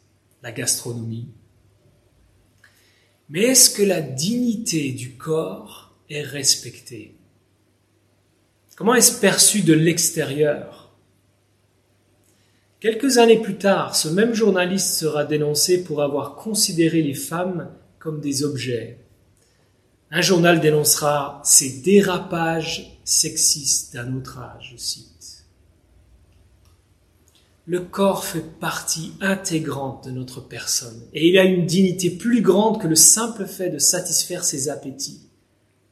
la 0.44 0.52
gastronomie. 0.52 1.30
Mais 3.30 3.42
est-ce 3.44 3.70
que 3.70 3.84
la 3.84 4.02
dignité 4.02 4.92
du 4.92 5.16
corps 5.16 5.94
est 6.10 6.24
respectée? 6.24 7.16
Comment 8.76 8.96
est-ce 8.96 9.20
perçu 9.20 9.62
de 9.62 9.74
l'extérieur? 9.74 10.96
Quelques 12.80 13.18
années 13.18 13.40
plus 13.40 13.58
tard, 13.58 13.96
ce 13.96 14.08
même 14.08 14.34
journaliste 14.34 14.96
sera 14.96 15.26
dénoncé 15.26 15.84
pour 15.84 16.02
avoir 16.02 16.36
considéré 16.36 17.02
les 17.02 17.14
femmes 17.14 17.70
comme 18.00 18.22
des 18.22 18.44
objets. 18.44 19.00
Un 20.12 20.22
journal 20.22 20.60
dénoncera 20.60 21.42
ces 21.44 21.82
dérapages 21.82 23.00
sexistes 23.04 23.94
d'un 23.94 24.16
autre 24.16 24.40
âge, 24.40 24.72
aussi 24.74 25.10
le 27.70 27.82
corps 27.82 28.26
fait 28.26 28.58
partie 28.60 29.12
intégrante 29.22 30.08
de 30.08 30.10
notre 30.10 30.42
personne 30.42 31.04
et 31.14 31.28
il 31.28 31.38
a 31.38 31.44
une 31.44 31.68
dignité 31.68 32.10
plus 32.10 32.42
grande 32.42 32.82
que 32.82 32.88
le 32.88 32.96
simple 32.96 33.46
fait 33.46 33.70
de 33.70 33.78
satisfaire 33.78 34.44
ses 34.44 34.70
appétits. 34.70 35.30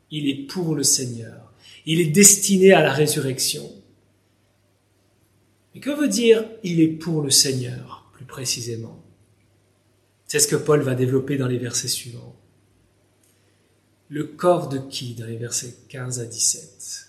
Il 0.10 0.28
est 0.28 0.48
pour 0.48 0.74
le 0.74 0.82
Seigneur. 0.82 1.54
Il 1.86 2.02
est 2.02 2.08
destiné 2.08 2.74
à 2.74 2.82
la 2.82 2.92
résurrection. 2.92 3.72
Mais 5.76 5.80
que 5.80 5.92
veut 5.92 6.08
dire 6.08 6.50
il 6.64 6.80
est 6.80 6.88
pour 6.88 7.22
le 7.22 7.30
Seigneur, 7.30 8.10
plus 8.12 8.26
précisément? 8.26 9.04
C'est 10.26 10.40
ce 10.40 10.48
que 10.48 10.56
Paul 10.56 10.82
va 10.82 10.96
développer 10.96 11.38
dans 11.38 11.46
les 11.46 11.60
versets 11.60 11.88
suivants. 11.90 12.36
Le 14.10 14.24
corps 14.24 14.68
de 14.68 14.80
qui? 14.80 15.14
Dans 15.14 15.28
les 15.28 15.38
versets 15.38 15.76
15 15.90 16.22
à 16.22 16.26
17 16.26 17.07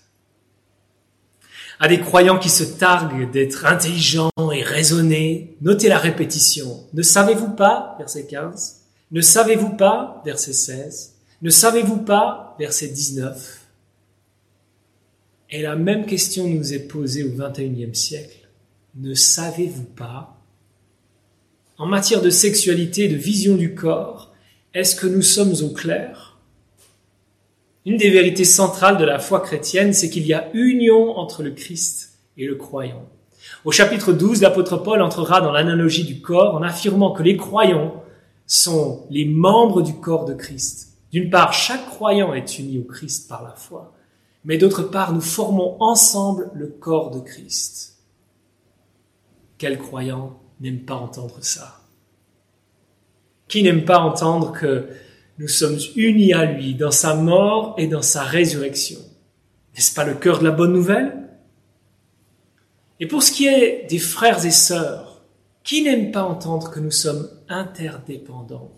à 1.79 1.87
des 1.87 1.99
croyants 1.99 2.37
qui 2.37 2.49
se 2.49 2.63
targuent 2.63 3.31
d'être 3.31 3.65
intelligents 3.65 4.31
et 4.53 4.63
raisonnés. 4.63 5.55
Notez 5.61 5.87
la 5.87 5.97
répétition. 5.97 6.83
Ne 6.93 7.01
savez-vous 7.01 7.51
pas, 7.51 7.95
verset 7.97 8.25
15, 8.25 8.81
ne 9.11 9.21
savez-vous 9.21 9.75
pas, 9.75 10.21
verset 10.25 10.53
16, 10.53 11.15
ne 11.41 11.49
savez-vous 11.49 11.97
pas, 11.97 12.55
verset 12.59 12.89
19. 12.89 13.61
Et 15.51 15.61
la 15.61 15.75
même 15.75 16.05
question 16.05 16.47
nous 16.47 16.73
est 16.73 16.87
posée 16.87 17.23
au 17.23 17.29
XXIe 17.29 17.95
siècle. 17.95 18.47
Ne 18.95 19.13
savez-vous 19.13 19.85
pas? 19.85 20.37
En 21.77 21.87
matière 21.87 22.21
de 22.21 22.29
sexualité, 22.29 23.07
de 23.07 23.15
vision 23.15 23.55
du 23.55 23.73
corps, 23.73 24.33
est-ce 24.73 24.95
que 24.95 25.07
nous 25.07 25.21
sommes 25.21 25.53
au 25.63 25.69
clair? 25.69 26.28
Une 27.85 27.97
des 27.97 28.09
vérités 28.09 28.45
centrales 28.45 28.97
de 28.97 29.05
la 29.05 29.19
foi 29.19 29.39
chrétienne, 29.39 29.93
c'est 29.93 30.09
qu'il 30.09 30.25
y 30.25 30.33
a 30.33 30.49
union 30.53 31.17
entre 31.17 31.43
le 31.43 31.51
Christ 31.51 32.19
et 32.37 32.45
le 32.45 32.55
croyant. 32.55 33.07
Au 33.65 33.71
chapitre 33.71 34.13
12, 34.13 34.41
l'apôtre 34.41 34.77
Paul 34.77 35.01
entrera 35.01 35.41
dans 35.41 35.51
l'analogie 35.51 36.05
du 36.05 36.21
corps 36.21 36.55
en 36.55 36.61
affirmant 36.61 37.11
que 37.11 37.23
les 37.23 37.37
croyants 37.37 38.03
sont 38.45 39.05
les 39.09 39.25
membres 39.25 39.81
du 39.81 39.93
corps 39.93 40.25
de 40.25 40.33
Christ. 40.33 40.97
D'une 41.11 41.29
part, 41.29 41.53
chaque 41.53 41.85
croyant 41.85 42.33
est 42.33 42.59
uni 42.59 42.79
au 42.79 42.83
Christ 42.83 43.27
par 43.27 43.43
la 43.43 43.51
foi, 43.51 43.93
mais 44.45 44.57
d'autre 44.57 44.83
part, 44.83 45.13
nous 45.13 45.21
formons 45.21 45.77
ensemble 45.81 46.49
le 46.53 46.67
corps 46.67 47.11
de 47.11 47.19
Christ. 47.19 47.97
Quel 49.57 49.77
croyant 49.77 50.39
n'aime 50.61 50.85
pas 50.85 50.95
entendre 50.95 51.39
ça? 51.41 51.81
Qui 53.47 53.63
n'aime 53.63 53.83
pas 53.83 53.99
entendre 53.99 54.53
que 54.53 54.87
nous 55.39 55.47
sommes 55.47 55.79
unis 55.95 56.33
à 56.33 56.43
lui 56.43 56.75
dans 56.75 56.91
sa 56.91 57.15
mort 57.15 57.73
et 57.77 57.87
dans 57.87 58.01
sa 58.01 58.23
résurrection. 58.23 58.99
N'est-ce 59.73 59.93
pas 59.93 60.03
le 60.03 60.15
cœur 60.15 60.39
de 60.39 60.43
la 60.43 60.51
bonne 60.51 60.73
nouvelle? 60.73 61.15
Et 62.99 63.07
pour 63.07 63.23
ce 63.23 63.31
qui 63.31 63.47
est 63.47 63.87
des 63.89 63.99
frères 63.99 64.45
et 64.45 64.51
sœurs, 64.51 65.23
qui 65.63 65.81
n'aime 65.81 66.11
pas 66.11 66.23
entendre 66.23 66.69
que 66.69 66.81
nous 66.81 66.91
sommes 66.91 67.29
interdépendants? 67.47 68.73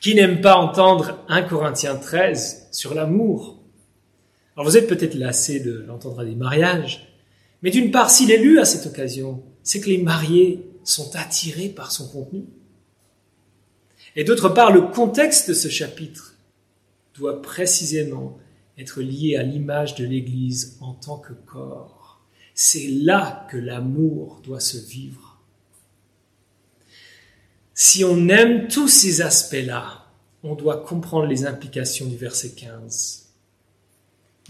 Qui 0.00 0.14
n'aime 0.14 0.40
pas 0.40 0.56
entendre 0.56 1.22
1 1.28 1.42
Corinthiens 1.42 1.96
13 1.96 2.68
sur 2.72 2.94
l'amour? 2.94 3.58
Alors 4.56 4.66
vous 4.66 4.78
êtes 4.78 4.88
peut-être 4.88 5.14
lassé 5.14 5.60
de 5.60 5.84
l'entendre 5.86 6.20
à 6.20 6.24
des 6.24 6.34
mariages, 6.34 7.14
mais 7.60 7.70
d'une 7.70 7.90
part, 7.90 8.10
s'il 8.10 8.30
est 8.30 8.38
lu 8.38 8.58
à 8.58 8.64
cette 8.64 8.86
occasion, 8.86 9.42
c'est 9.62 9.80
que 9.80 9.90
les 9.90 9.98
mariés 9.98 10.66
sont 10.84 11.14
attirés 11.16 11.68
par 11.68 11.92
son 11.92 12.08
contenu. 12.08 12.44
Et 14.16 14.24
d'autre 14.24 14.48
part, 14.48 14.72
le 14.72 14.82
contexte 14.82 15.48
de 15.48 15.54
ce 15.54 15.68
chapitre 15.68 16.34
doit 17.14 17.40
précisément 17.40 18.38
être 18.78 19.00
lié 19.00 19.36
à 19.36 19.42
l'image 19.42 19.94
de 19.94 20.04
l'Église 20.04 20.76
en 20.80 20.94
tant 20.94 21.18
que 21.18 21.32
corps. 21.32 22.20
C'est 22.54 22.88
là 22.88 23.46
que 23.50 23.56
l'amour 23.56 24.40
doit 24.44 24.60
se 24.60 24.78
vivre. 24.78 25.40
Si 27.74 28.04
on 28.04 28.28
aime 28.28 28.68
tous 28.68 28.88
ces 28.88 29.22
aspects-là, 29.22 30.06
on 30.42 30.54
doit 30.54 30.84
comprendre 30.84 31.26
les 31.26 31.46
implications 31.46 32.06
du 32.06 32.16
verset 32.16 32.50
15. 32.50 33.30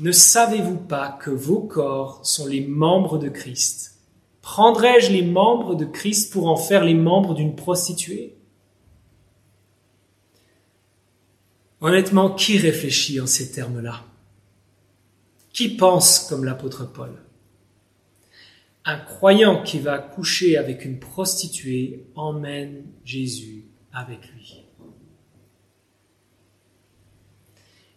Ne 0.01 0.11
savez-vous 0.11 0.79
pas 0.79 1.19
que 1.23 1.31
vos 1.31 1.61
corps 1.61 2.27
sont 2.27 2.47
les 2.47 2.67
membres 2.67 3.19
de 3.19 3.29
Christ? 3.29 3.99
Prendrais-je 4.41 5.13
les 5.13 5.23
membres 5.23 5.77
de 5.77 5.85
Christ 5.85 6.33
pour 6.33 6.49
en 6.49 6.57
faire 6.57 6.85
les 6.85 6.95
membres 6.95 7.35
d'une 7.35 7.55
prostituée? 7.55 8.37
Honnêtement, 11.83 12.31
qui 12.31 12.59
réfléchit 12.59 13.21
en 13.21 13.27
ces 13.27 13.51
termes-là? 13.51 14.05
Qui 15.53 15.71
pense 15.71 16.21
comme 16.21 16.45
l'apôtre 16.45 16.85
Paul? 16.85 17.11
Un 18.85 18.99
croyant 18.99 19.65
qui 19.65 19.81
va 19.81 19.99
coucher 19.99 20.57
avec 20.57 20.85
une 20.85 21.01
prostituée 21.01 22.07
emmène 22.15 22.85
Jésus 23.05 23.65
avec 23.93 24.21
lui. 24.33 24.63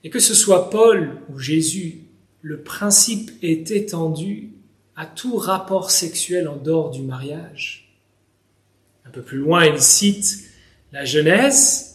Et 0.04 0.10
que 0.10 0.20
ce 0.20 0.34
soit 0.34 0.72
Paul 0.72 1.22
ou 1.30 1.38
Jésus, 1.38 2.06
le 2.42 2.63
principe 2.63 3.32
est 3.44 3.70
étendu 3.70 4.54
à 4.96 5.06
tout 5.06 5.38
rapport 5.38 5.92
sexuel 5.92 6.48
en 6.48 6.56
dehors 6.56 6.89
du 6.89 7.04
mariage. 7.04 7.96
Un 9.06 9.12
peu 9.12 9.22
plus 9.22 9.38
loin, 9.38 9.63
il 9.65 9.80
cite 9.80 10.44
la 10.92 11.06
Genèse, 11.06 11.95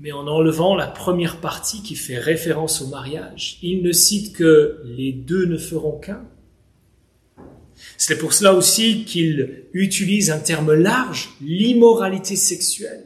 mais 0.00 0.12
en 0.12 0.26
enlevant 0.26 0.74
la 0.74 0.86
première 0.86 1.40
partie 1.42 1.82
qui 1.82 1.94
fait 1.94 2.18
référence 2.18 2.80
au 2.80 2.86
mariage. 2.86 3.58
Il 3.62 3.82
ne 3.82 3.92
cite 3.92 4.34
que 4.34 4.80
les 4.84 5.12
deux 5.12 5.44
ne 5.44 5.58
feront 5.58 5.98
qu'un. 5.98 6.24
C'est 7.98 8.16
pour 8.16 8.32
cela 8.32 8.54
aussi 8.54 9.04
qu'il 9.04 9.66
utilise 9.74 10.30
un 10.30 10.38
terme 10.38 10.72
large, 10.72 11.30
l'immoralité 11.42 12.34
sexuelle, 12.34 13.04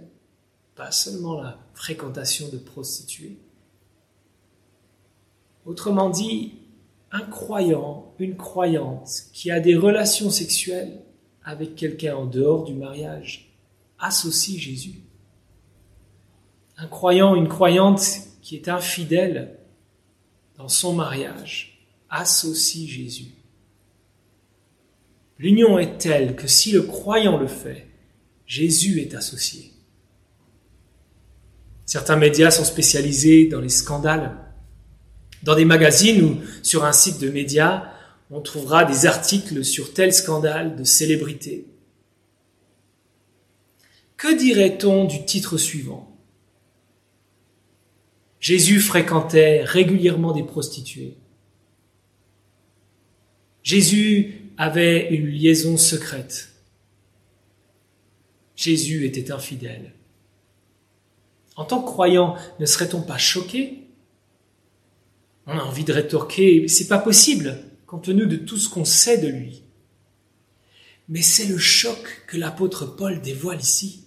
pas 0.77 0.93
seulement 0.93 1.41
la 1.41 1.59
fréquentation 1.75 2.49
de 2.49 2.59
prostituées. 2.59 3.39
Autrement 5.67 6.11
dit, 6.11 6.55
un 7.11 7.23
croyant, 7.23 8.15
une 8.21 8.37
croyante 8.37 9.09
qui 9.33 9.51
a 9.51 9.59
des 9.59 9.75
relations 9.75 10.31
sexuelles 10.31 11.01
avec 11.43 11.75
quelqu'un 11.75 12.15
en 12.15 12.27
dehors 12.27 12.65
du 12.65 12.75
mariage 12.75 13.53
associe 13.99 14.61
Jésus. 14.61 15.04
Un 16.77 16.87
croyant, 16.87 17.35
une 17.35 17.49
croyante 17.49 18.03
qui 18.43 18.57
est 18.57 18.69
infidèle 18.69 19.59
dans 20.57 20.69
son 20.69 20.93
mariage 20.93 21.89
associe 22.11 22.89
Jésus. 22.89 23.33
L'union 25.39 25.79
est 25.79 25.99
telle 25.99 26.37
que 26.37 26.47
si 26.47 26.73
le 26.73 26.83
croyant 26.83 27.37
le 27.39 27.49
fait, 27.49 27.87
Jésus 28.47 29.01
est 29.01 29.15
associé. 29.15 29.73
Certains 31.87 32.17
médias 32.17 32.51
sont 32.51 32.65
spécialisés 32.65 33.47
dans 33.47 33.61
les 33.61 33.69
scandales. 33.69 34.37
Dans 35.43 35.55
des 35.55 35.65
magazines 35.65 36.23
ou 36.23 36.41
sur 36.63 36.85
un 36.85 36.93
site 36.93 37.21
de 37.21 37.31
médias, 37.31 37.91
on 38.31 38.41
trouvera 38.41 38.85
des 38.85 39.07
articles 39.07 39.65
sur 39.65 39.93
tel 39.93 40.13
scandale 40.13 40.77
de 40.77 40.85
célébrité. 40.85 41.67
Que 44.17 44.37
dirait-on 44.37 45.05
du 45.05 45.25
titre 45.25 45.59
suivant? 45.59 46.14
Jésus 48.45 48.79
fréquentait 48.79 49.65
régulièrement 49.65 50.33
des 50.33 50.43
prostituées. 50.43 51.17
Jésus 53.63 54.51
avait 54.59 55.15
une 55.15 55.29
liaison 55.29 55.79
secrète. 55.79 56.51
Jésus 58.55 59.07
était 59.07 59.31
infidèle. 59.31 59.95
En 61.57 61.65
tant 61.65 61.81
que 61.81 61.87
croyant, 61.87 62.37
ne 62.61 62.67
serait-on 62.67 63.01
pas 63.01 63.17
choqué? 63.17 63.89
On 65.47 65.57
a 65.57 65.63
envie 65.63 65.85
de 65.85 65.95
rétorquer, 65.95 66.69
c'est 66.69 66.89
pas 66.89 66.99
possible, 66.99 67.57
compte 67.87 68.05
tenu 68.05 68.27
de 68.27 68.37
tout 68.37 68.59
ce 68.59 68.69
qu'on 68.69 68.85
sait 68.85 69.17
de 69.17 69.29
lui. 69.29 69.63
Mais 71.09 71.23
c'est 71.23 71.47
le 71.47 71.57
choc 71.57 72.25
que 72.27 72.37
l'apôtre 72.37 72.85
Paul 72.85 73.23
dévoile 73.23 73.63
ici. 73.63 74.04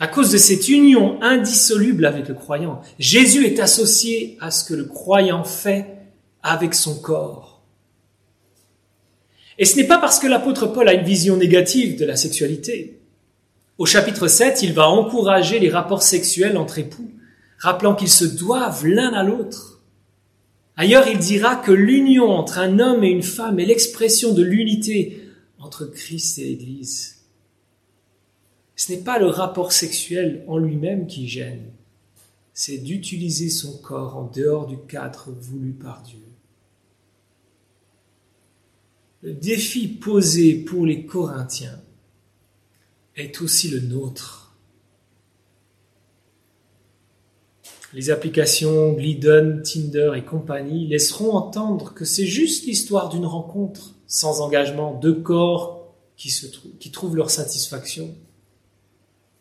À 0.00 0.08
cause 0.08 0.32
de 0.32 0.38
cette 0.38 0.70
union 0.70 1.22
indissoluble 1.22 2.06
avec 2.06 2.26
le 2.28 2.34
croyant, 2.34 2.80
Jésus 2.98 3.44
est 3.44 3.60
associé 3.60 4.38
à 4.40 4.50
ce 4.50 4.64
que 4.64 4.72
le 4.72 4.86
croyant 4.86 5.44
fait 5.44 5.98
avec 6.42 6.72
son 6.72 6.98
corps. 6.98 7.62
Et 9.58 9.66
ce 9.66 9.76
n'est 9.76 9.86
pas 9.86 9.98
parce 9.98 10.18
que 10.18 10.26
l'apôtre 10.26 10.66
Paul 10.68 10.88
a 10.88 10.94
une 10.94 11.04
vision 11.04 11.36
négative 11.36 11.98
de 11.98 12.06
la 12.06 12.16
sexualité. 12.16 12.98
Au 13.76 13.84
chapitre 13.84 14.26
7, 14.26 14.62
il 14.62 14.72
va 14.72 14.88
encourager 14.88 15.58
les 15.58 15.68
rapports 15.68 16.02
sexuels 16.02 16.56
entre 16.56 16.78
époux, 16.78 17.10
rappelant 17.58 17.94
qu'ils 17.94 18.08
se 18.08 18.24
doivent 18.24 18.86
l'un 18.86 19.12
à 19.12 19.22
l'autre. 19.22 19.82
Ailleurs, 20.76 21.08
il 21.08 21.18
dira 21.18 21.56
que 21.56 21.72
l'union 21.72 22.30
entre 22.30 22.58
un 22.58 22.78
homme 22.78 23.04
et 23.04 23.10
une 23.10 23.22
femme 23.22 23.60
est 23.60 23.66
l'expression 23.66 24.32
de 24.32 24.42
l'unité 24.42 25.28
entre 25.58 25.84
Christ 25.84 26.38
et 26.38 26.44
l'Église. 26.44 27.19
Ce 28.80 28.90
n'est 28.90 29.02
pas 29.02 29.18
le 29.18 29.26
rapport 29.26 29.72
sexuel 29.72 30.42
en 30.48 30.56
lui-même 30.56 31.06
qui 31.06 31.28
gêne, 31.28 31.70
c'est 32.54 32.78
d'utiliser 32.78 33.50
son 33.50 33.76
corps 33.76 34.16
en 34.16 34.24
dehors 34.24 34.66
du 34.66 34.78
cadre 34.78 35.30
voulu 35.38 35.72
par 35.72 36.02
Dieu. 36.02 36.24
Le 39.20 39.34
défi 39.34 39.86
posé 39.86 40.54
pour 40.54 40.86
les 40.86 41.04
Corinthiens 41.04 41.78
est 43.16 43.42
aussi 43.42 43.68
le 43.68 43.80
nôtre. 43.80 44.56
Les 47.92 48.08
applications 48.08 48.94
Glidden, 48.94 49.60
Tinder 49.62 50.12
et 50.16 50.24
compagnie 50.24 50.86
laisseront 50.86 51.32
entendre 51.32 51.92
que 51.92 52.06
c'est 52.06 52.24
juste 52.24 52.64
l'histoire 52.64 53.10
d'une 53.10 53.26
rencontre 53.26 53.94
sans 54.06 54.40
engagement, 54.40 54.94
deux 54.94 55.20
corps 55.20 55.92
qui, 56.16 56.32
qui 56.78 56.90
trouvent 56.90 57.16
leur 57.16 57.30
satisfaction. 57.30 58.16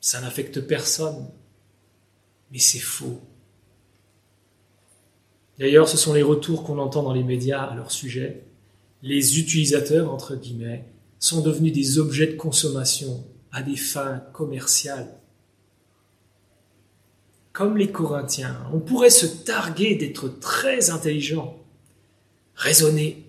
Ça 0.01 0.21
n'affecte 0.21 0.61
personne, 0.61 1.29
mais 2.51 2.59
c'est 2.59 2.79
faux. 2.79 3.19
D'ailleurs, 5.59 5.89
ce 5.89 5.97
sont 5.97 6.13
les 6.13 6.23
retours 6.23 6.63
qu'on 6.63 6.79
entend 6.79 7.03
dans 7.03 7.13
les 7.13 7.23
médias 7.23 7.63
à 7.63 7.75
leur 7.75 7.91
sujet. 7.91 8.45
Les 9.01 9.39
utilisateurs, 9.39 10.13
entre 10.13 10.35
guillemets, 10.35 10.85
sont 11.19 11.41
devenus 11.41 11.73
des 11.73 11.99
objets 11.99 12.27
de 12.27 12.37
consommation 12.37 13.25
à 13.51 13.61
des 13.61 13.75
fins 13.75 14.23
commerciales. 14.31 15.19
Comme 17.51 17.77
les 17.77 17.91
Corinthiens, 17.91 18.57
on 18.73 18.79
pourrait 18.79 19.09
se 19.09 19.25
targuer 19.25 19.95
d'être 19.95 20.29
très 20.39 20.91
intelligent, 20.91 21.57
raisonner. 22.55 23.25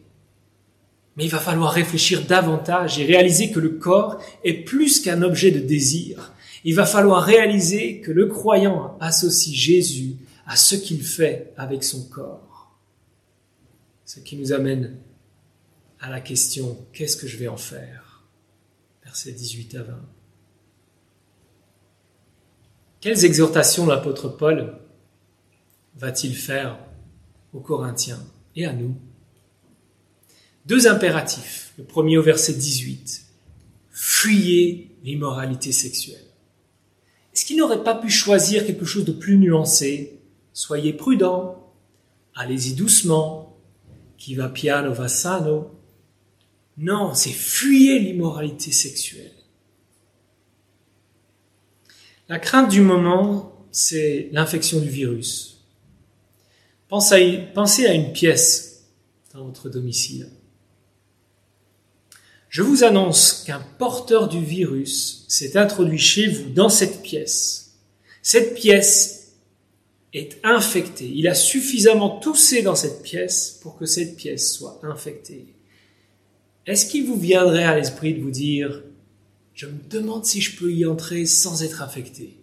Mais 1.16 1.24
il 1.24 1.30
va 1.30 1.40
falloir 1.40 1.72
réfléchir 1.72 2.24
davantage 2.26 3.00
et 3.00 3.04
réaliser 3.04 3.50
que 3.50 3.58
le 3.58 3.70
corps 3.70 4.22
est 4.44 4.64
plus 4.64 5.00
qu'un 5.00 5.22
objet 5.22 5.50
de 5.50 5.58
désir. 5.58 6.32
Il 6.64 6.74
va 6.74 6.86
falloir 6.86 7.22
réaliser 7.22 8.00
que 8.00 8.10
le 8.10 8.26
croyant 8.26 8.98
associe 9.00 9.54
Jésus 9.54 10.16
à 10.46 10.56
ce 10.56 10.74
qu'il 10.74 11.02
fait 11.02 11.52
avec 11.56 11.84
son 11.84 12.04
corps. 12.08 12.76
Ce 14.04 14.20
qui 14.20 14.36
nous 14.36 14.52
amène 14.52 14.98
à 16.00 16.10
la 16.10 16.20
question 16.20 16.76
qu'est-ce 16.92 17.16
que 17.16 17.28
je 17.28 17.36
vais 17.36 17.48
en 17.48 17.56
faire? 17.56 18.24
Versets 19.04 19.32
18 19.32 19.74
à 19.76 19.82
20. 19.82 20.08
Quelles 23.00 23.24
exhortations 23.24 23.86
l'apôtre 23.86 24.28
Paul 24.28 24.78
va-t-il 25.96 26.36
faire 26.36 26.78
aux 27.52 27.60
Corinthiens 27.60 28.22
et 28.56 28.66
à 28.66 28.72
nous? 28.72 28.94
Deux 30.66 30.86
impératifs. 30.86 31.72
Le 31.78 31.84
premier 31.84 32.18
au 32.18 32.22
verset 32.22 32.54
18. 32.54 33.24
Fuyez 33.90 34.90
l'immoralité 35.02 35.72
sexuelle. 35.72 36.29
Est-ce 37.34 37.44
qu'il 37.44 37.58
n'aurait 37.58 37.84
pas 37.84 37.94
pu 37.94 38.10
choisir 38.10 38.66
quelque 38.66 38.84
chose 38.84 39.04
de 39.04 39.12
plus 39.12 39.38
nuancé? 39.38 40.20
Soyez 40.52 40.92
prudents, 40.92 41.72
allez-y 42.34 42.74
doucement, 42.74 43.56
qui 44.18 44.34
va 44.34 44.48
piano 44.48 44.92
va 44.92 45.08
sano, 45.08 45.70
non, 46.76 47.14
c'est 47.14 47.30
fuyez 47.30 47.98
l'immoralité 47.98 48.72
sexuelle. 48.72 49.32
La 52.28 52.38
crainte 52.38 52.70
du 52.70 52.80
moment, 52.80 53.66
c'est 53.70 54.28
l'infection 54.32 54.80
du 54.80 54.88
virus. 54.88 55.64
Pensez 56.88 57.86
à 57.86 57.92
une 57.92 58.12
pièce 58.12 58.84
dans 59.34 59.44
votre 59.44 59.68
domicile. 59.68 60.28
Je 62.50 62.62
vous 62.62 62.82
annonce 62.82 63.44
qu'un 63.46 63.64
porteur 63.78 64.28
du 64.28 64.44
virus 64.44 65.24
s'est 65.28 65.56
introduit 65.56 66.00
chez 66.00 66.26
vous 66.26 66.50
dans 66.50 66.68
cette 66.68 67.00
pièce. 67.00 67.76
Cette 68.22 68.54
pièce 68.54 69.34
est 70.12 70.40
infectée. 70.42 71.08
Il 71.14 71.28
a 71.28 71.34
suffisamment 71.34 72.18
toussé 72.18 72.62
dans 72.62 72.74
cette 72.74 73.04
pièce 73.04 73.60
pour 73.62 73.78
que 73.78 73.86
cette 73.86 74.16
pièce 74.16 74.52
soit 74.52 74.80
infectée. 74.82 75.46
Est-ce 76.66 76.86
qu'il 76.86 77.06
vous 77.06 77.18
viendrait 77.18 77.62
à 77.62 77.76
l'esprit 77.76 78.14
de 78.14 78.20
vous 78.20 78.32
dire, 78.32 78.82
je 79.54 79.66
me 79.66 79.78
demande 79.88 80.24
si 80.24 80.40
je 80.40 80.56
peux 80.56 80.72
y 80.72 80.84
entrer 80.84 81.26
sans 81.26 81.62
être 81.62 81.82
infecté 81.82 82.36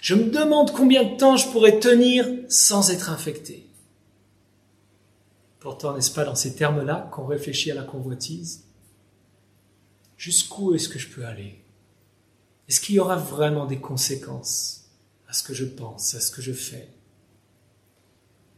Je 0.00 0.16
me 0.16 0.24
demande 0.24 0.72
combien 0.72 1.04
de 1.04 1.16
temps 1.16 1.36
je 1.36 1.48
pourrais 1.50 1.78
tenir 1.78 2.28
sans 2.48 2.90
être 2.90 3.10
infecté 3.10 3.64
Pourtant, 5.64 5.94
n'est-ce 5.94 6.12
pas 6.12 6.26
dans 6.26 6.34
ces 6.34 6.56
termes-là 6.56 7.08
qu'on 7.10 7.24
réfléchit 7.24 7.70
à 7.70 7.74
la 7.74 7.84
convoitise? 7.84 8.64
Jusqu'où 10.18 10.74
est-ce 10.74 10.90
que 10.90 10.98
je 10.98 11.08
peux 11.08 11.24
aller? 11.24 11.64
Est-ce 12.68 12.82
qu'il 12.82 12.96
y 12.96 13.00
aura 13.00 13.16
vraiment 13.16 13.64
des 13.64 13.78
conséquences 13.78 14.90
à 15.26 15.32
ce 15.32 15.42
que 15.42 15.54
je 15.54 15.64
pense, 15.64 16.14
à 16.14 16.20
ce 16.20 16.30
que 16.30 16.42
je 16.42 16.52
fais? 16.52 16.90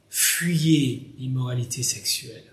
Fuyez 0.09 1.15
l'immoralité 1.17 1.85
sexuelle. 1.85 2.53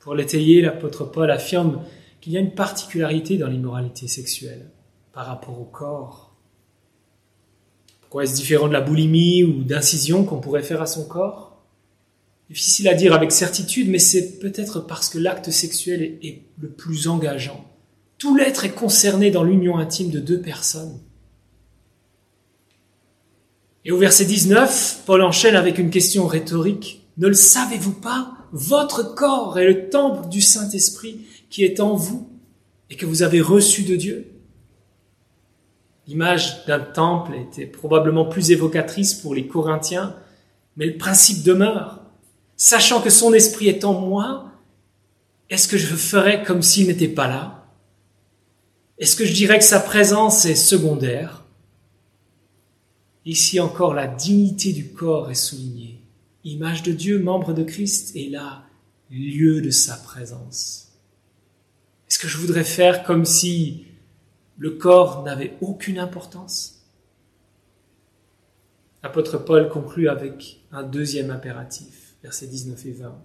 Pour 0.00 0.16
l'étayer, 0.16 0.60
l'apôtre 0.60 1.04
Paul 1.04 1.30
affirme 1.30 1.84
qu'il 2.20 2.32
y 2.32 2.36
a 2.36 2.40
une 2.40 2.56
particularité 2.56 3.38
dans 3.38 3.46
l'immoralité 3.46 4.08
sexuelle 4.08 4.72
par 5.12 5.26
rapport 5.26 5.60
au 5.60 5.66
corps. 5.66 6.34
Pourquoi 8.00 8.24
est-ce 8.24 8.34
différent 8.34 8.66
de 8.66 8.72
la 8.72 8.80
boulimie 8.80 9.44
ou 9.44 9.62
d'incision 9.62 10.24
qu'on 10.24 10.40
pourrait 10.40 10.64
faire 10.64 10.82
à 10.82 10.86
son 10.86 11.06
corps? 11.06 11.45
Difficile 12.48 12.88
à 12.88 12.94
dire 12.94 13.12
avec 13.12 13.32
certitude, 13.32 13.88
mais 13.90 13.98
c'est 13.98 14.38
peut-être 14.38 14.80
parce 14.80 15.08
que 15.08 15.18
l'acte 15.18 15.50
sexuel 15.50 16.18
est, 16.22 16.42
le 16.58 16.68
plus 16.68 17.08
engageant. 17.08 17.64
Tout 18.18 18.36
l'être 18.36 18.64
est 18.64 18.70
concerné 18.70 19.30
dans 19.30 19.42
l'union 19.42 19.78
intime 19.78 20.10
de 20.10 20.20
deux 20.20 20.40
personnes. 20.40 21.00
Et 23.84 23.92
au 23.92 23.98
verset 23.98 24.24
19, 24.24 25.02
Paul 25.06 25.22
enchaîne 25.22 25.54
avec 25.54 25.78
une 25.78 25.90
question 25.90 26.26
rhétorique. 26.26 27.06
Ne 27.18 27.28
le 27.28 27.34
savez-vous 27.34 27.92
pas? 27.92 28.32
Votre 28.52 29.14
corps 29.14 29.58
est 29.58 29.66
le 29.66 29.90
temple 29.90 30.28
du 30.28 30.40
Saint-Esprit 30.40 31.20
qui 31.50 31.64
est 31.64 31.80
en 31.80 31.94
vous 31.94 32.28
et 32.90 32.96
que 32.96 33.06
vous 33.06 33.22
avez 33.22 33.40
reçu 33.40 33.82
de 33.82 33.96
Dieu. 33.96 34.32
L'image 36.06 36.64
d'un 36.66 36.80
temple 36.80 37.32
était 37.34 37.66
probablement 37.66 38.24
plus 38.24 38.50
évocatrice 38.50 39.14
pour 39.14 39.34
les 39.34 39.46
Corinthiens 39.46 40.16
mais 40.76 40.86
le 40.86 40.96
principe 40.96 41.42
demeure. 41.42 42.00
Sachant 42.56 43.02
que 43.02 43.10
son 43.10 43.32
esprit 43.34 43.68
est 43.68 43.84
en 43.84 44.00
moi, 44.00 44.50
est-ce 45.50 45.68
que 45.68 45.76
je 45.76 45.94
ferais 45.94 46.42
comme 46.42 46.62
s'il 46.62 46.86
n'était 46.86 47.08
pas 47.08 47.28
là? 47.28 47.66
Est-ce 48.98 49.14
que 49.14 49.26
je 49.26 49.34
dirais 49.34 49.58
que 49.58 49.64
sa 49.64 49.80
présence 49.80 50.44
est 50.46 50.54
secondaire? 50.54 51.44
Ici 53.26 53.60
encore, 53.60 53.92
la 53.92 54.06
dignité 54.06 54.72
du 54.72 54.92
corps 54.92 55.30
est 55.30 55.34
soulignée. 55.34 56.00
Image 56.44 56.82
de 56.82 56.92
Dieu, 56.92 57.18
membre 57.18 57.52
de 57.52 57.64
Christ, 57.64 58.14
est 58.16 58.30
là, 58.30 58.62
lieu 59.10 59.60
de 59.60 59.70
sa 59.70 59.96
présence. 59.96 60.92
Est-ce 62.08 62.18
que 62.20 62.28
je 62.28 62.38
voudrais 62.38 62.64
faire 62.64 63.02
comme 63.02 63.24
si 63.24 63.84
le 64.56 64.70
corps 64.70 65.24
n'avait 65.24 65.56
aucune 65.60 65.98
importance? 65.98 66.84
L'apôtre 69.02 69.38
Paul 69.38 69.68
conclut 69.68 70.08
avec 70.08 70.60
un 70.72 70.84
deuxième 70.84 71.30
impératif, 71.30 72.05
versets 72.22 72.46
19 72.46 72.86
et 72.86 72.92
20. 72.92 73.18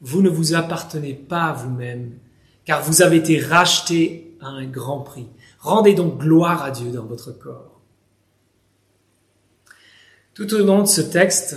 Vous 0.00 0.22
ne 0.22 0.28
vous 0.28 0.54
appartenez 0.54 1.14
pas 1.14 1.46
à 1.46 1.52
vous-même, 1.52 2.18
car 2.64 2.82
vous 2.82 3.02
avez 3.02 3.16
été 3.16 3.38
rachetés 3.38 4.36
à 4.40 4.48
un 4.48 4.66
grand 4.66 5.00
prix. 5.00 5.26
Rendez 5.58 5.94
donc 5.94 6.18
gloire 6.18 6.62
à 6.62 6.70
Dieu 6.70 6.90
dans 6.90 7.04
votre 7.04 7.32
corps. 7.32 7.80
Tout 10.34 10.54
au 10.54 10.58
long 10.58 10.82
de 10.82 10.86
ce 10.86 11.00
texte, 11.00 11.56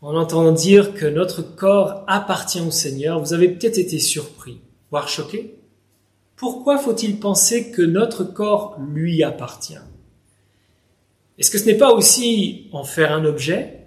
en 0.00 0.16
entendant 0.16 0.50
dire 0.50 0.94
que 0.94 1.06
notre 1.06 1.42
corps 1.42 2.02
appartient 2.08 2.60
au 2.60 2.72
Seigneur, 2.72 3.20
vous 3.20 3.32
avez 3.32 3.48
peut-être 3.48 3.78
été 3.78 4.00
surpris, 4.00 4.60
voire 4.90 5.08
choqué. 5.08 5.56
Pourquoi 6.34 6.78
faut-il 6.78 7.20
penser 7.20 7.70
que 7.70 7.82
notre 7.82 8.24
corps 8.24 8.76
lui 8.80 9.22
appartient? 9.22 9.78
Est-ce 11.38 11.52
que 11.52 11.58
ce 11.58 11.66
n'est 11.66 11.78
pas 11.78 11.92
aussi 11.92 12.68
en 12.72 12.82
faire 12.82 13.12
un 13.12 13.24
objet? 13.24 13.81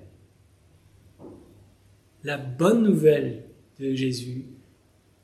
La 2.26 2.38
bonne 2.38 2.82
nouvelle 2.82 3.44
de 3.80 3.94
Jésus 3.94 4.46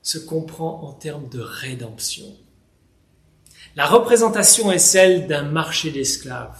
se 0.04 0.20
comprend 0.20 0.84
en 0.84 0.94
termes 0.94 1.30
de 1.30 1.40
rédemption. 1.40 2.28
La 3.76 3.88
représentation 3.88 4.72
est 4.72 4.78
celle 4.78 5.26
d'un 5.26 5.42
marché 5.42 5.90
d'esclaves. 5.90 6.60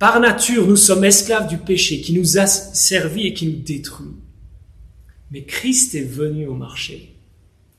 Par 0.00 0.18
nature, 0.18 0.66
nous 0.66 0.74
sommes 0.74 1.04
esclaves 1.04 1.46
du 1.46 1.58
péché 1.58 2.00
qui 2.00 2.12
nous 2.12 2.38
a 2.38 2.48
servi 2.48 3.28
et 3.28 3.34
qui 3.34 3.46
nous 3.46 3.62
détruit. 3.62 4.16
Mais 5.30 5.44
Christ 5.44 5.94
est 5.94 6.02
venu 6.02 6.48
au 6.48 6.54
marché. 6.54 7.14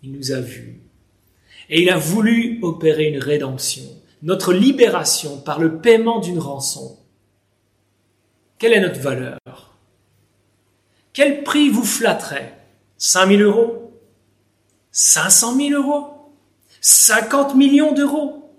Il 0.01 0.13
nous 0.13 0.31
a 0.31 0.39
vus. 0.39 0.79
Et 1.69 1.81
il 1.81 1.89
a 1.89 1.97
voulu 1.97 2.59
opérer 2.61 3.09
une 3.09 3.19
rédemption, 3.19 3.83
notre 4.23 4.53
libération 4.53 5.41
par 5.41 5.59
le 5.59 5.81
paiement 5.81 6.21
d'une 6.21 6.39
rançon. 6.39 6.97
Quelle 8.57 8.71
est 8.71 8.79
notre 8.79 9.01
valeur? 9.01 9.68
Quel 11.19 11.43
prix 11.43 11.69
vous 11.69 11.83
flatterait 11.83 12.57
5 12.97 13.27
000 13.27 13.41
euros? 13.41 13.91
500 14.93 15.57
000 15.57 15.71
euros? 15.71 16.33
50 16.79 17.55
millions 17.55 17.93
d'euros? 17.93 18.57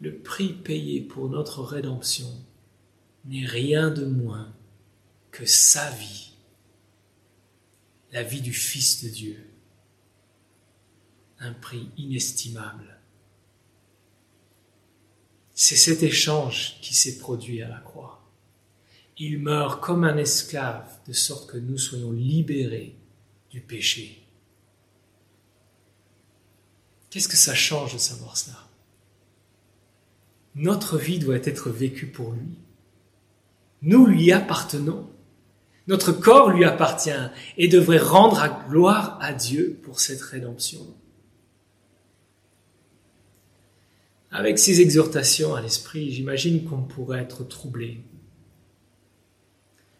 Le 0.00 0.18
prix 0.18 0.52
payé 0.52 1.00
pour 1.00 1.28
notre 1.28 1.62
rédemption 1.62 2.26
n'est 3.24 3.46
rien 3.46 3.90
de 3.90 4.04
moins 4.04 4.52
que 5.30 5.46
sa 5.46 5.88
vie, 5.90 6.32
la 8.10 8.24
vie 8.24 8.40
du 8.40 8.52
Fils 8.52 9.04
de 9.04 9.10
Dieu, 9.10 9.48
un 11.38 11.52
prix 11.52 11.88
inestimable. 11.96 12.98
C'est 15.54 15.76
cet 15.76 16.02
échange 16.02 16.80
qui 16.80 16.96
s'est 16.96 17.18
produit 17.18 17.62
à 17.62 17.68
la 17.68 17.78
croix. 17.78 18.21
Il 19.24 19.38
meurt 19.38 19.80
comme 19.80 20.02
un 20.02 20.16
esclave, 20.16 20.98
de 21.06 21.12
sorte 21.12 21.48
que 21.48 21.56
nous 21.56 21.78
soyons 21.78 22.10
libérés 22.10 22.96
du 23.50 23.60
péché. 23.60 24.26
Qu'est-ce 27.08 27.28
que 27.28 27.36
ça 27.36 27.54
change 27.54 27.92
de 27.92 27.98
savoir 27.98 28.36
cela? 28.36 28.58
Notre 30.56 30.98
vie 30.98 31.20
doit 31.20 31.36
être 31.36 31.70
vécue 31.70 32.08
pour 32.08 32.32
lui. 32.32 32.58
Nous 33.82 34.06
lui 34.06 34.32
appartenons. 34.32 35.08
Notre 35.86 36.10
corps 36.10 36.50
lui 36.50 36.64
appartient 36.64 37.10
et 37.56 37.68
devrait 37.68 37.98
rendre 37.98 38.44
gloire 38.68 39.18
à 39.20 39.32
Dieu 39.32 39.78
pour 39.84 40.00
cette 40.00 40.20
rédemption. 40.20 40.84
Avec 44.32 44.58
ces 44.58 44.80
exhortations 44.80 45.54
à 45.54 45.60
l'esprit, 45.60 46.10
j'imagine 46.10 46.64
qu'on 46.64 46.82
pourrait 46.82 47.22
être 47.22 47.44
troublé 47.44 48.02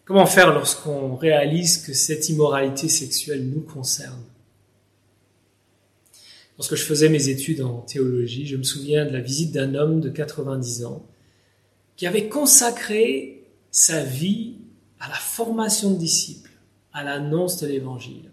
Comment 0.05 0.27
faire 0.27 0.53
lorsqu'on 0.53 1.15
réalise 1.15 1.79
que 1.79 1.93
cette 1.93 2.29
immoralité 2.29 2.89
sexuelle 2.89 3.49
nous 3.49 3.61
concerne? 3.61 4.23
Lorsque 6.59 6.75
je 6.75 6.85
faisais 6.85 7.09
mes 7.09 7.29
études 7.29 7.63
en 7.63 7.79
théologie, 7.81 8.47
je 8.47 8.57
me 8.57 8.65
souviens 8.65 9.07
de 9.07 9.13
la 9.13 9.21
visite 9.21 9.53
d'un 9.53 9.75
homme 9.75 10.01
de 10.01 10.11
90 10.11 10.85
ans 10.85 11.07
qui 11.97 12.07
avait 12.07 12.29
consacré 12.29 13.45
sa 13.71 14.03
vie 14.03 14.57
à 14.99 15.09
la 15.09 15.15
formation 15.15 15.93
de 15.93 15.99
disciples, 15.99 16.51
à 16.93 17.05
l'annonce 17.05 17.61
de 17.61 17.69
l'Évangile. 17.69 18.31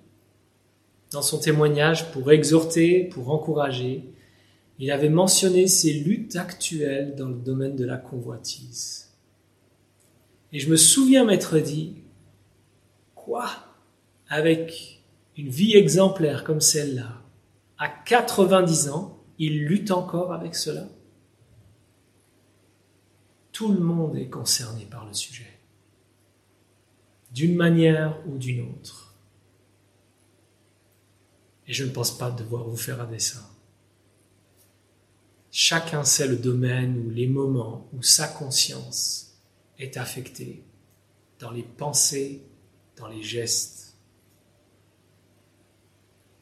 Dans 1.12 1.22
son 1.22 1.40
témoignage, 1.40 2.12
pour 2.12 2.32
exhorter, 2.32 3.04
pour 3.06 3.32
encourager, 3.32 4.04
il 4.80 4.92
avait 4.92 5.10
mentionné 5.10 5.68
ses 5.68 5.94
luttes 5.94 6.36
actuelles 6.36 7.16
dans 7.16 7.28
le 7.28 7.36
domaine 7.36 7.76
de 7.76 7.86
la 7.86 7.98
convoitise. 7.98 9.09
Et 10.52 10.60
je 10.60 10.70
me 10.70 10.78
souviens 10.78 11.26
m'être 11.26 11.60
dit, 11.60 11.96
quoi? 13.16 13.50
Avec 14.28 15.04
une 15.38 15.50
vie 15.50 15.76
exemplaire 15.76 16.44
comme 16.44 16.62
celle-là, 16.62 17.22
à 17.78 17.88
90 17.88 18.90
ans, 18.90 19.24
il 19.38 19.66
lutte 19.66 19.92
encore 19.92 20.34
avec 20.34 20.56
cela? 20.56 20.88
Tout 23.52 23.72
le 23.72 23.80
monde 23.80 24.18
est 24.18 24.30
concerné 24.30 24.86
par 24.86 25.06
le 25.06 25.14
sujet, 25.14 25.60
d'une 27.32 27.56
manière 27.56 28.18
ou 28.28 28.38
d'une 28.38 28.62
autre. 28.62 29.16
Et 31.68 31.74
je 31.74 31.84
ne 31.84 31.92
pense 31.92 32.18
pas 32.18 32.32
devoir 32.32 32.64
vous 32.68 32.78
faire 32.78 33.00
un 33.02 33.08
dessin. 33.08 33.46
Chacun 35.52 36.04
sait 36.04 36.28
le 36.28 36.38
domaine 36.38 36.98
ou 37.06 37.10
les 37.10 37.28
moments 37.28 37.88
où 37.94 38.02
sa 38.02 38.28
conscience 38.28 39.29
est 39.80 39.98
affecté 39.98 40.64
dans 41.40 41.52
les 41.52 41.64
pensées, 41.64 42.44
dans 42.98 43.08
les 43.08 43.24
gestes. 43.24 43.96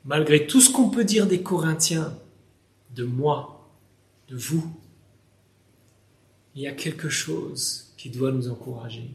Malgré 0.03 0.47
tout 0.47 0.59
ce 0.59 0.71
qu'on 0.71 0.89
peut 0.89 1.03
dire 1.03 1.27
des 1.27 1.41
Corinthiens, 1.41 2.17
de 2.95 3.03
moi, 3.03 3.69
de 4.27 4.35
vous, 4.35 4.65
il 6.55 6.63
y 6.63 6.67
a 6.67 6.71
quelque 6.71 7.09
chose 7.09 7.93
qui 7.97 8.09
doit 8.09 8.31
nous 8.31 8.49
encourager. 8.49 9.11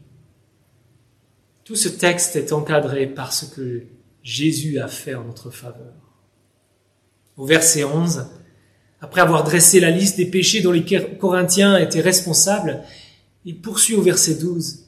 Tout 1.65 1.75
ce 1.75 1.89
texte 1.89 2.35
est 2.35 2.53
encadré 2.53 3.07
par 3.07 3.33
ce 3.33 3.45
que 3.45 3.83
Jésus 4.21 4.79
a 4.79 4.87
fait 4.87 5.15
en 5.15 5.25
notre 5.25 5.49
faveur. 5.49 5.93
Au 7.35 7.45
verset 7.45 7.83
11, 7.83 8.27
après 9.01 9.21
avoir 9.21 9.43
dressé 9.43 9.79
la 9.79 9.89
liste 9.89 10.17
des 10.17 10.25
péchés 10.25 10.61
dont 10.61 10.71
les 10.71 10.85
Corinthiens 11.17 11.77
étaient 11.77 12.01
responsables, 12.01 12.83
il 13.45 13.59
poursuit 13.61 13.95
au 13.95 14.01
verset 14.01 14.35
12. 14.35 14.79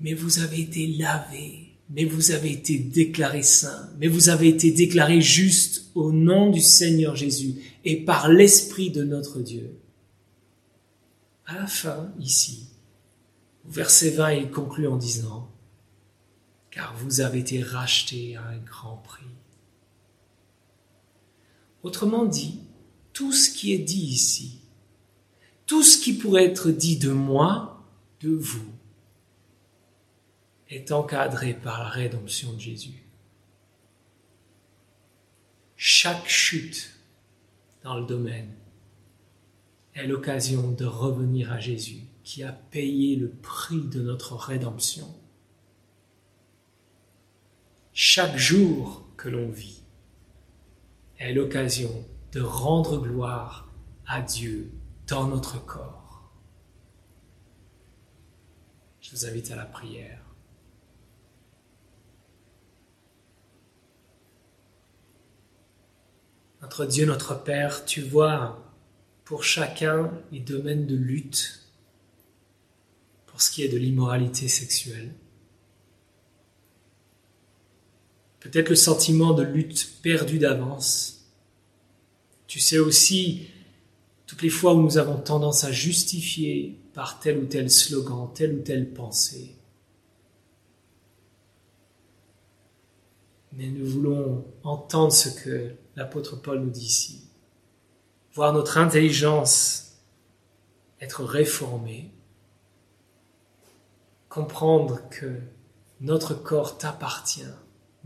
Mais 0.00 0.14
vous 0.14 0.38
avez 0.38 0.60
été 0.60 0.86
lavés, 0.86 1.74
mais 1.90 2.04
vous 2.04 2.30
avez 2.30 2.52
été 2.52 2.78
déclarés 2.78 3.42
saints, 3.42 3.90
mais 3.98 4.06
vous 4.06 4.28
avez 4.28 4.48
été 4.48 4.70
déclarés 4.70 5.20
justes 5.20 5.90
au 5.94 6.12
nom 6.12 6.50
du 6.50 6.60
Seigneur 6.60 7.16
Jésus 7.16 7.56
et 7.84 8.04
par 8.04 8.28
l'Esprit 8.28 8.90
de 8.90 9.02
notre 9.02 9.40
Dieu. 9.40 9.78
À 11.46 11.54
la 11.54 11.66
fin, 11.66 12.12
ici, 12.20 12.68
au 13.66 13.70
verset 13.70 14.10
20, 14.10 14.32
il 14.34 14.50
conclut 14.50 14.86
en 14.86 14.96
disant, 14.96 15.50
car 16.70 16.94
vous 16.98 17.20
avez 17.20 17.40
été 17.40 17.62
rachetés 17.62 18.36
à 18.36 18.46
un 18.46 18.58
grand 18.58 18.96
prix. 18.98 19.24
Autrement 21.82 22.26
dit, 22.26 22.60
tout 23.12 23.32
ce 23.32 23.50
qui 23.50 23.72
est 23.72 23.78
dit 23.78 24.04
ici, 24.04 24.60
tout 25.66 25.82
ce 25.82 25.98
qui 25.98 26.12
pourrait 26.12 26.44
être 26.44 26.70
dit 26.70 26.98
de 26.98 27.10
moi, 27.10 27.77
de 28.20 28.30
vous 28.30 28.72
est 30.68 30.92
encadré 30.92 31.54
par 31.54 31.78
la 31.80 31.88
rédemption 31.88 32.52
de 32.52 32.60
Jésus. 32.60 33.04
Chaque 35.76 36.28
chute 36.28 36.92
dans 37.82 37.98
le 37.98 38.04
domaine 38.04 38.52
est 39.94 40.06
l'occasion 40.06 40.72
de 40.72 40.84
revenir 40.84 41.52
à 41.52 41.60
Jésus 41.60 42.02
qui 42.24 42.42
a 42.42 42.52
payé 42.52 43.16
le 43.16 43.30
prix 43.30 43.82
de 43.82 44.02
notre 44.02 44.34
rédemption. 44.36 45.06
Chaque 47.92 48.36
jour 48.36 49.08
que 49.16 49.28
l'on 49.28 49.48
vit 49.48 49.82
est 51.18 51.32
l'occasion 51.32 52.04
de 52.32 52.40
rendre 52.40 53.00
gloire 53.00 53.72
à 54.06 54.20
Dieu 54.20 54.70
dans 55.06 55.26
notre 55.26 55.64
corps. 55.64 56.07
Je 59.08 59.16
vous 59.16 59.24
invite 59.24 59.50
à 59.50 59.56
la 59.56 59.64
prière. 59.64 60.20
Notre 66.60 66.84
Dieu, 66.84 67.06
notre 67.06 67.42
Père, 67.42 67.86
tu 67.86 68.02
vois 68.02 68.62
pour 69.24 69.44
chacun 69.44 70.12
les 70.30 70.40
domaines 70.40 70.86
de 70.86 70.94
lutte 70.94 71.70
pour 73.26 73.40
ce 73.40 73.50
qui 73.50 73.62
est 73.62 73.68
de 73.68 73.78
l'immoralité 73.78 74.46
sexuelle. 74.46 75.14
Peut-être 78.40 78.68
le 78.68 78.76
sentiment 78.76 79.32
de 79.32 79.42
lutte 79.42 80.02
perdue 80.02 80.38
d'avance. 80.38 81.30
Tu 82.46 82.60
sais 82.60 82.78
aussi 82.78 83.48
toutes 84.26 84.42
les 84.42 84.50
fois 84.50 84.74
où 84.74 84.82
nous 84.82 84.98
avons 84.98 85.18
tendance 85.18 85.64
à 85.64 85.72
justifier 85.72 86.78
par 86.98 87.20
tel 87.20 87.38
ou 87.38 87.46
tel 87.46 87.70
slogan, 87.70 88.28
telle 88.34 88.54
ou 88.54 88.62
telle 88.62 88.92
pensée. 88.92 89.54
Mais 93.52 93.68
nous 93.68 93.86
voulons 93.86 94.44
entendre 94.64 95.12
ce 95.12 95.28
que 95.28 95.76
l'apôtre 95.94 96.34
Paul 96.34 96.58
nous 96.58 96.70
dit 96.70 96.86
ici. 96.86 97.28
Voir 98.34 98.52
notre 98.52 98.78
intelligence 98.78 99.92
être 101.00 101.22
réformée. 101.22 102.12
Comprendre 104.28 105.08
que 105.08 105.38
notre 106.00 106.34
corps 106.34 106.78
t'appartient. 106.78 107.54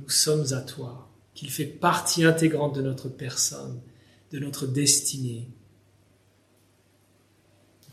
Nous 0.01 0.11
sommes 0.11 0.53
à 0.53 0.61
toi. 0.61 1.09
Qu'il 1.33 1.51
fait 1.51 1.65
partie 1.65 2.25
intégrante 2.25 2.75
de 2.75 2.83
notre 2.83 3.09
personne, 3.09 3.81
de 4.33 4.39
notre 4.39 4.67
destinée 4.67 5.49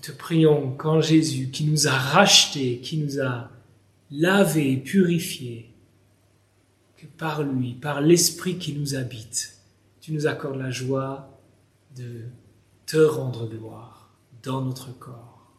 te 0.01 0.11
prions 0.11 0.71
qu'en 0.71 1.01
Jésus, 1.01 1.49
qui 1.49 1.65
nous 1.65 1.87
a 1.87 1.91
rachetés, 1.91 2.79
qui 2.79 2.97
nous 2.97 3.19
a 3.19 3.49
lavés, 4.11 4.77
purifiés, 4.77 5.71
que 6.97 7.05
par 7.05 7.43
lui, 7.43 7.73
par 7.73 8.01
l'Esprit 8.01 8.57
qui 8.57 8.73
nous 8.73 8.95
habite, 8.95 9.57
tu 10.01 10.13
nous 10.13 10.27
accordes 10.27 10.59
la 10.59 10.71
joie 10.71 11.39
de 11.95 12.23
te 12.85 12.97
rendre 12.97 13.47
gloire 13.47 14.09
dans 14.43 14.61
notre 14.61 14.97
corps. 14.97 15.53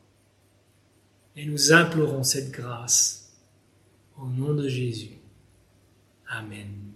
Et 1.36 1.46
nous 1.46 1.72
implorons 1.72 2.22
cette 2.22 2.50
grâce 2.50 3.38
au 4.18 4.26
nom 4.26 4.54
de 4.54 4.68
Jésus. 4.68 5.18
Amen. 6.28 6.89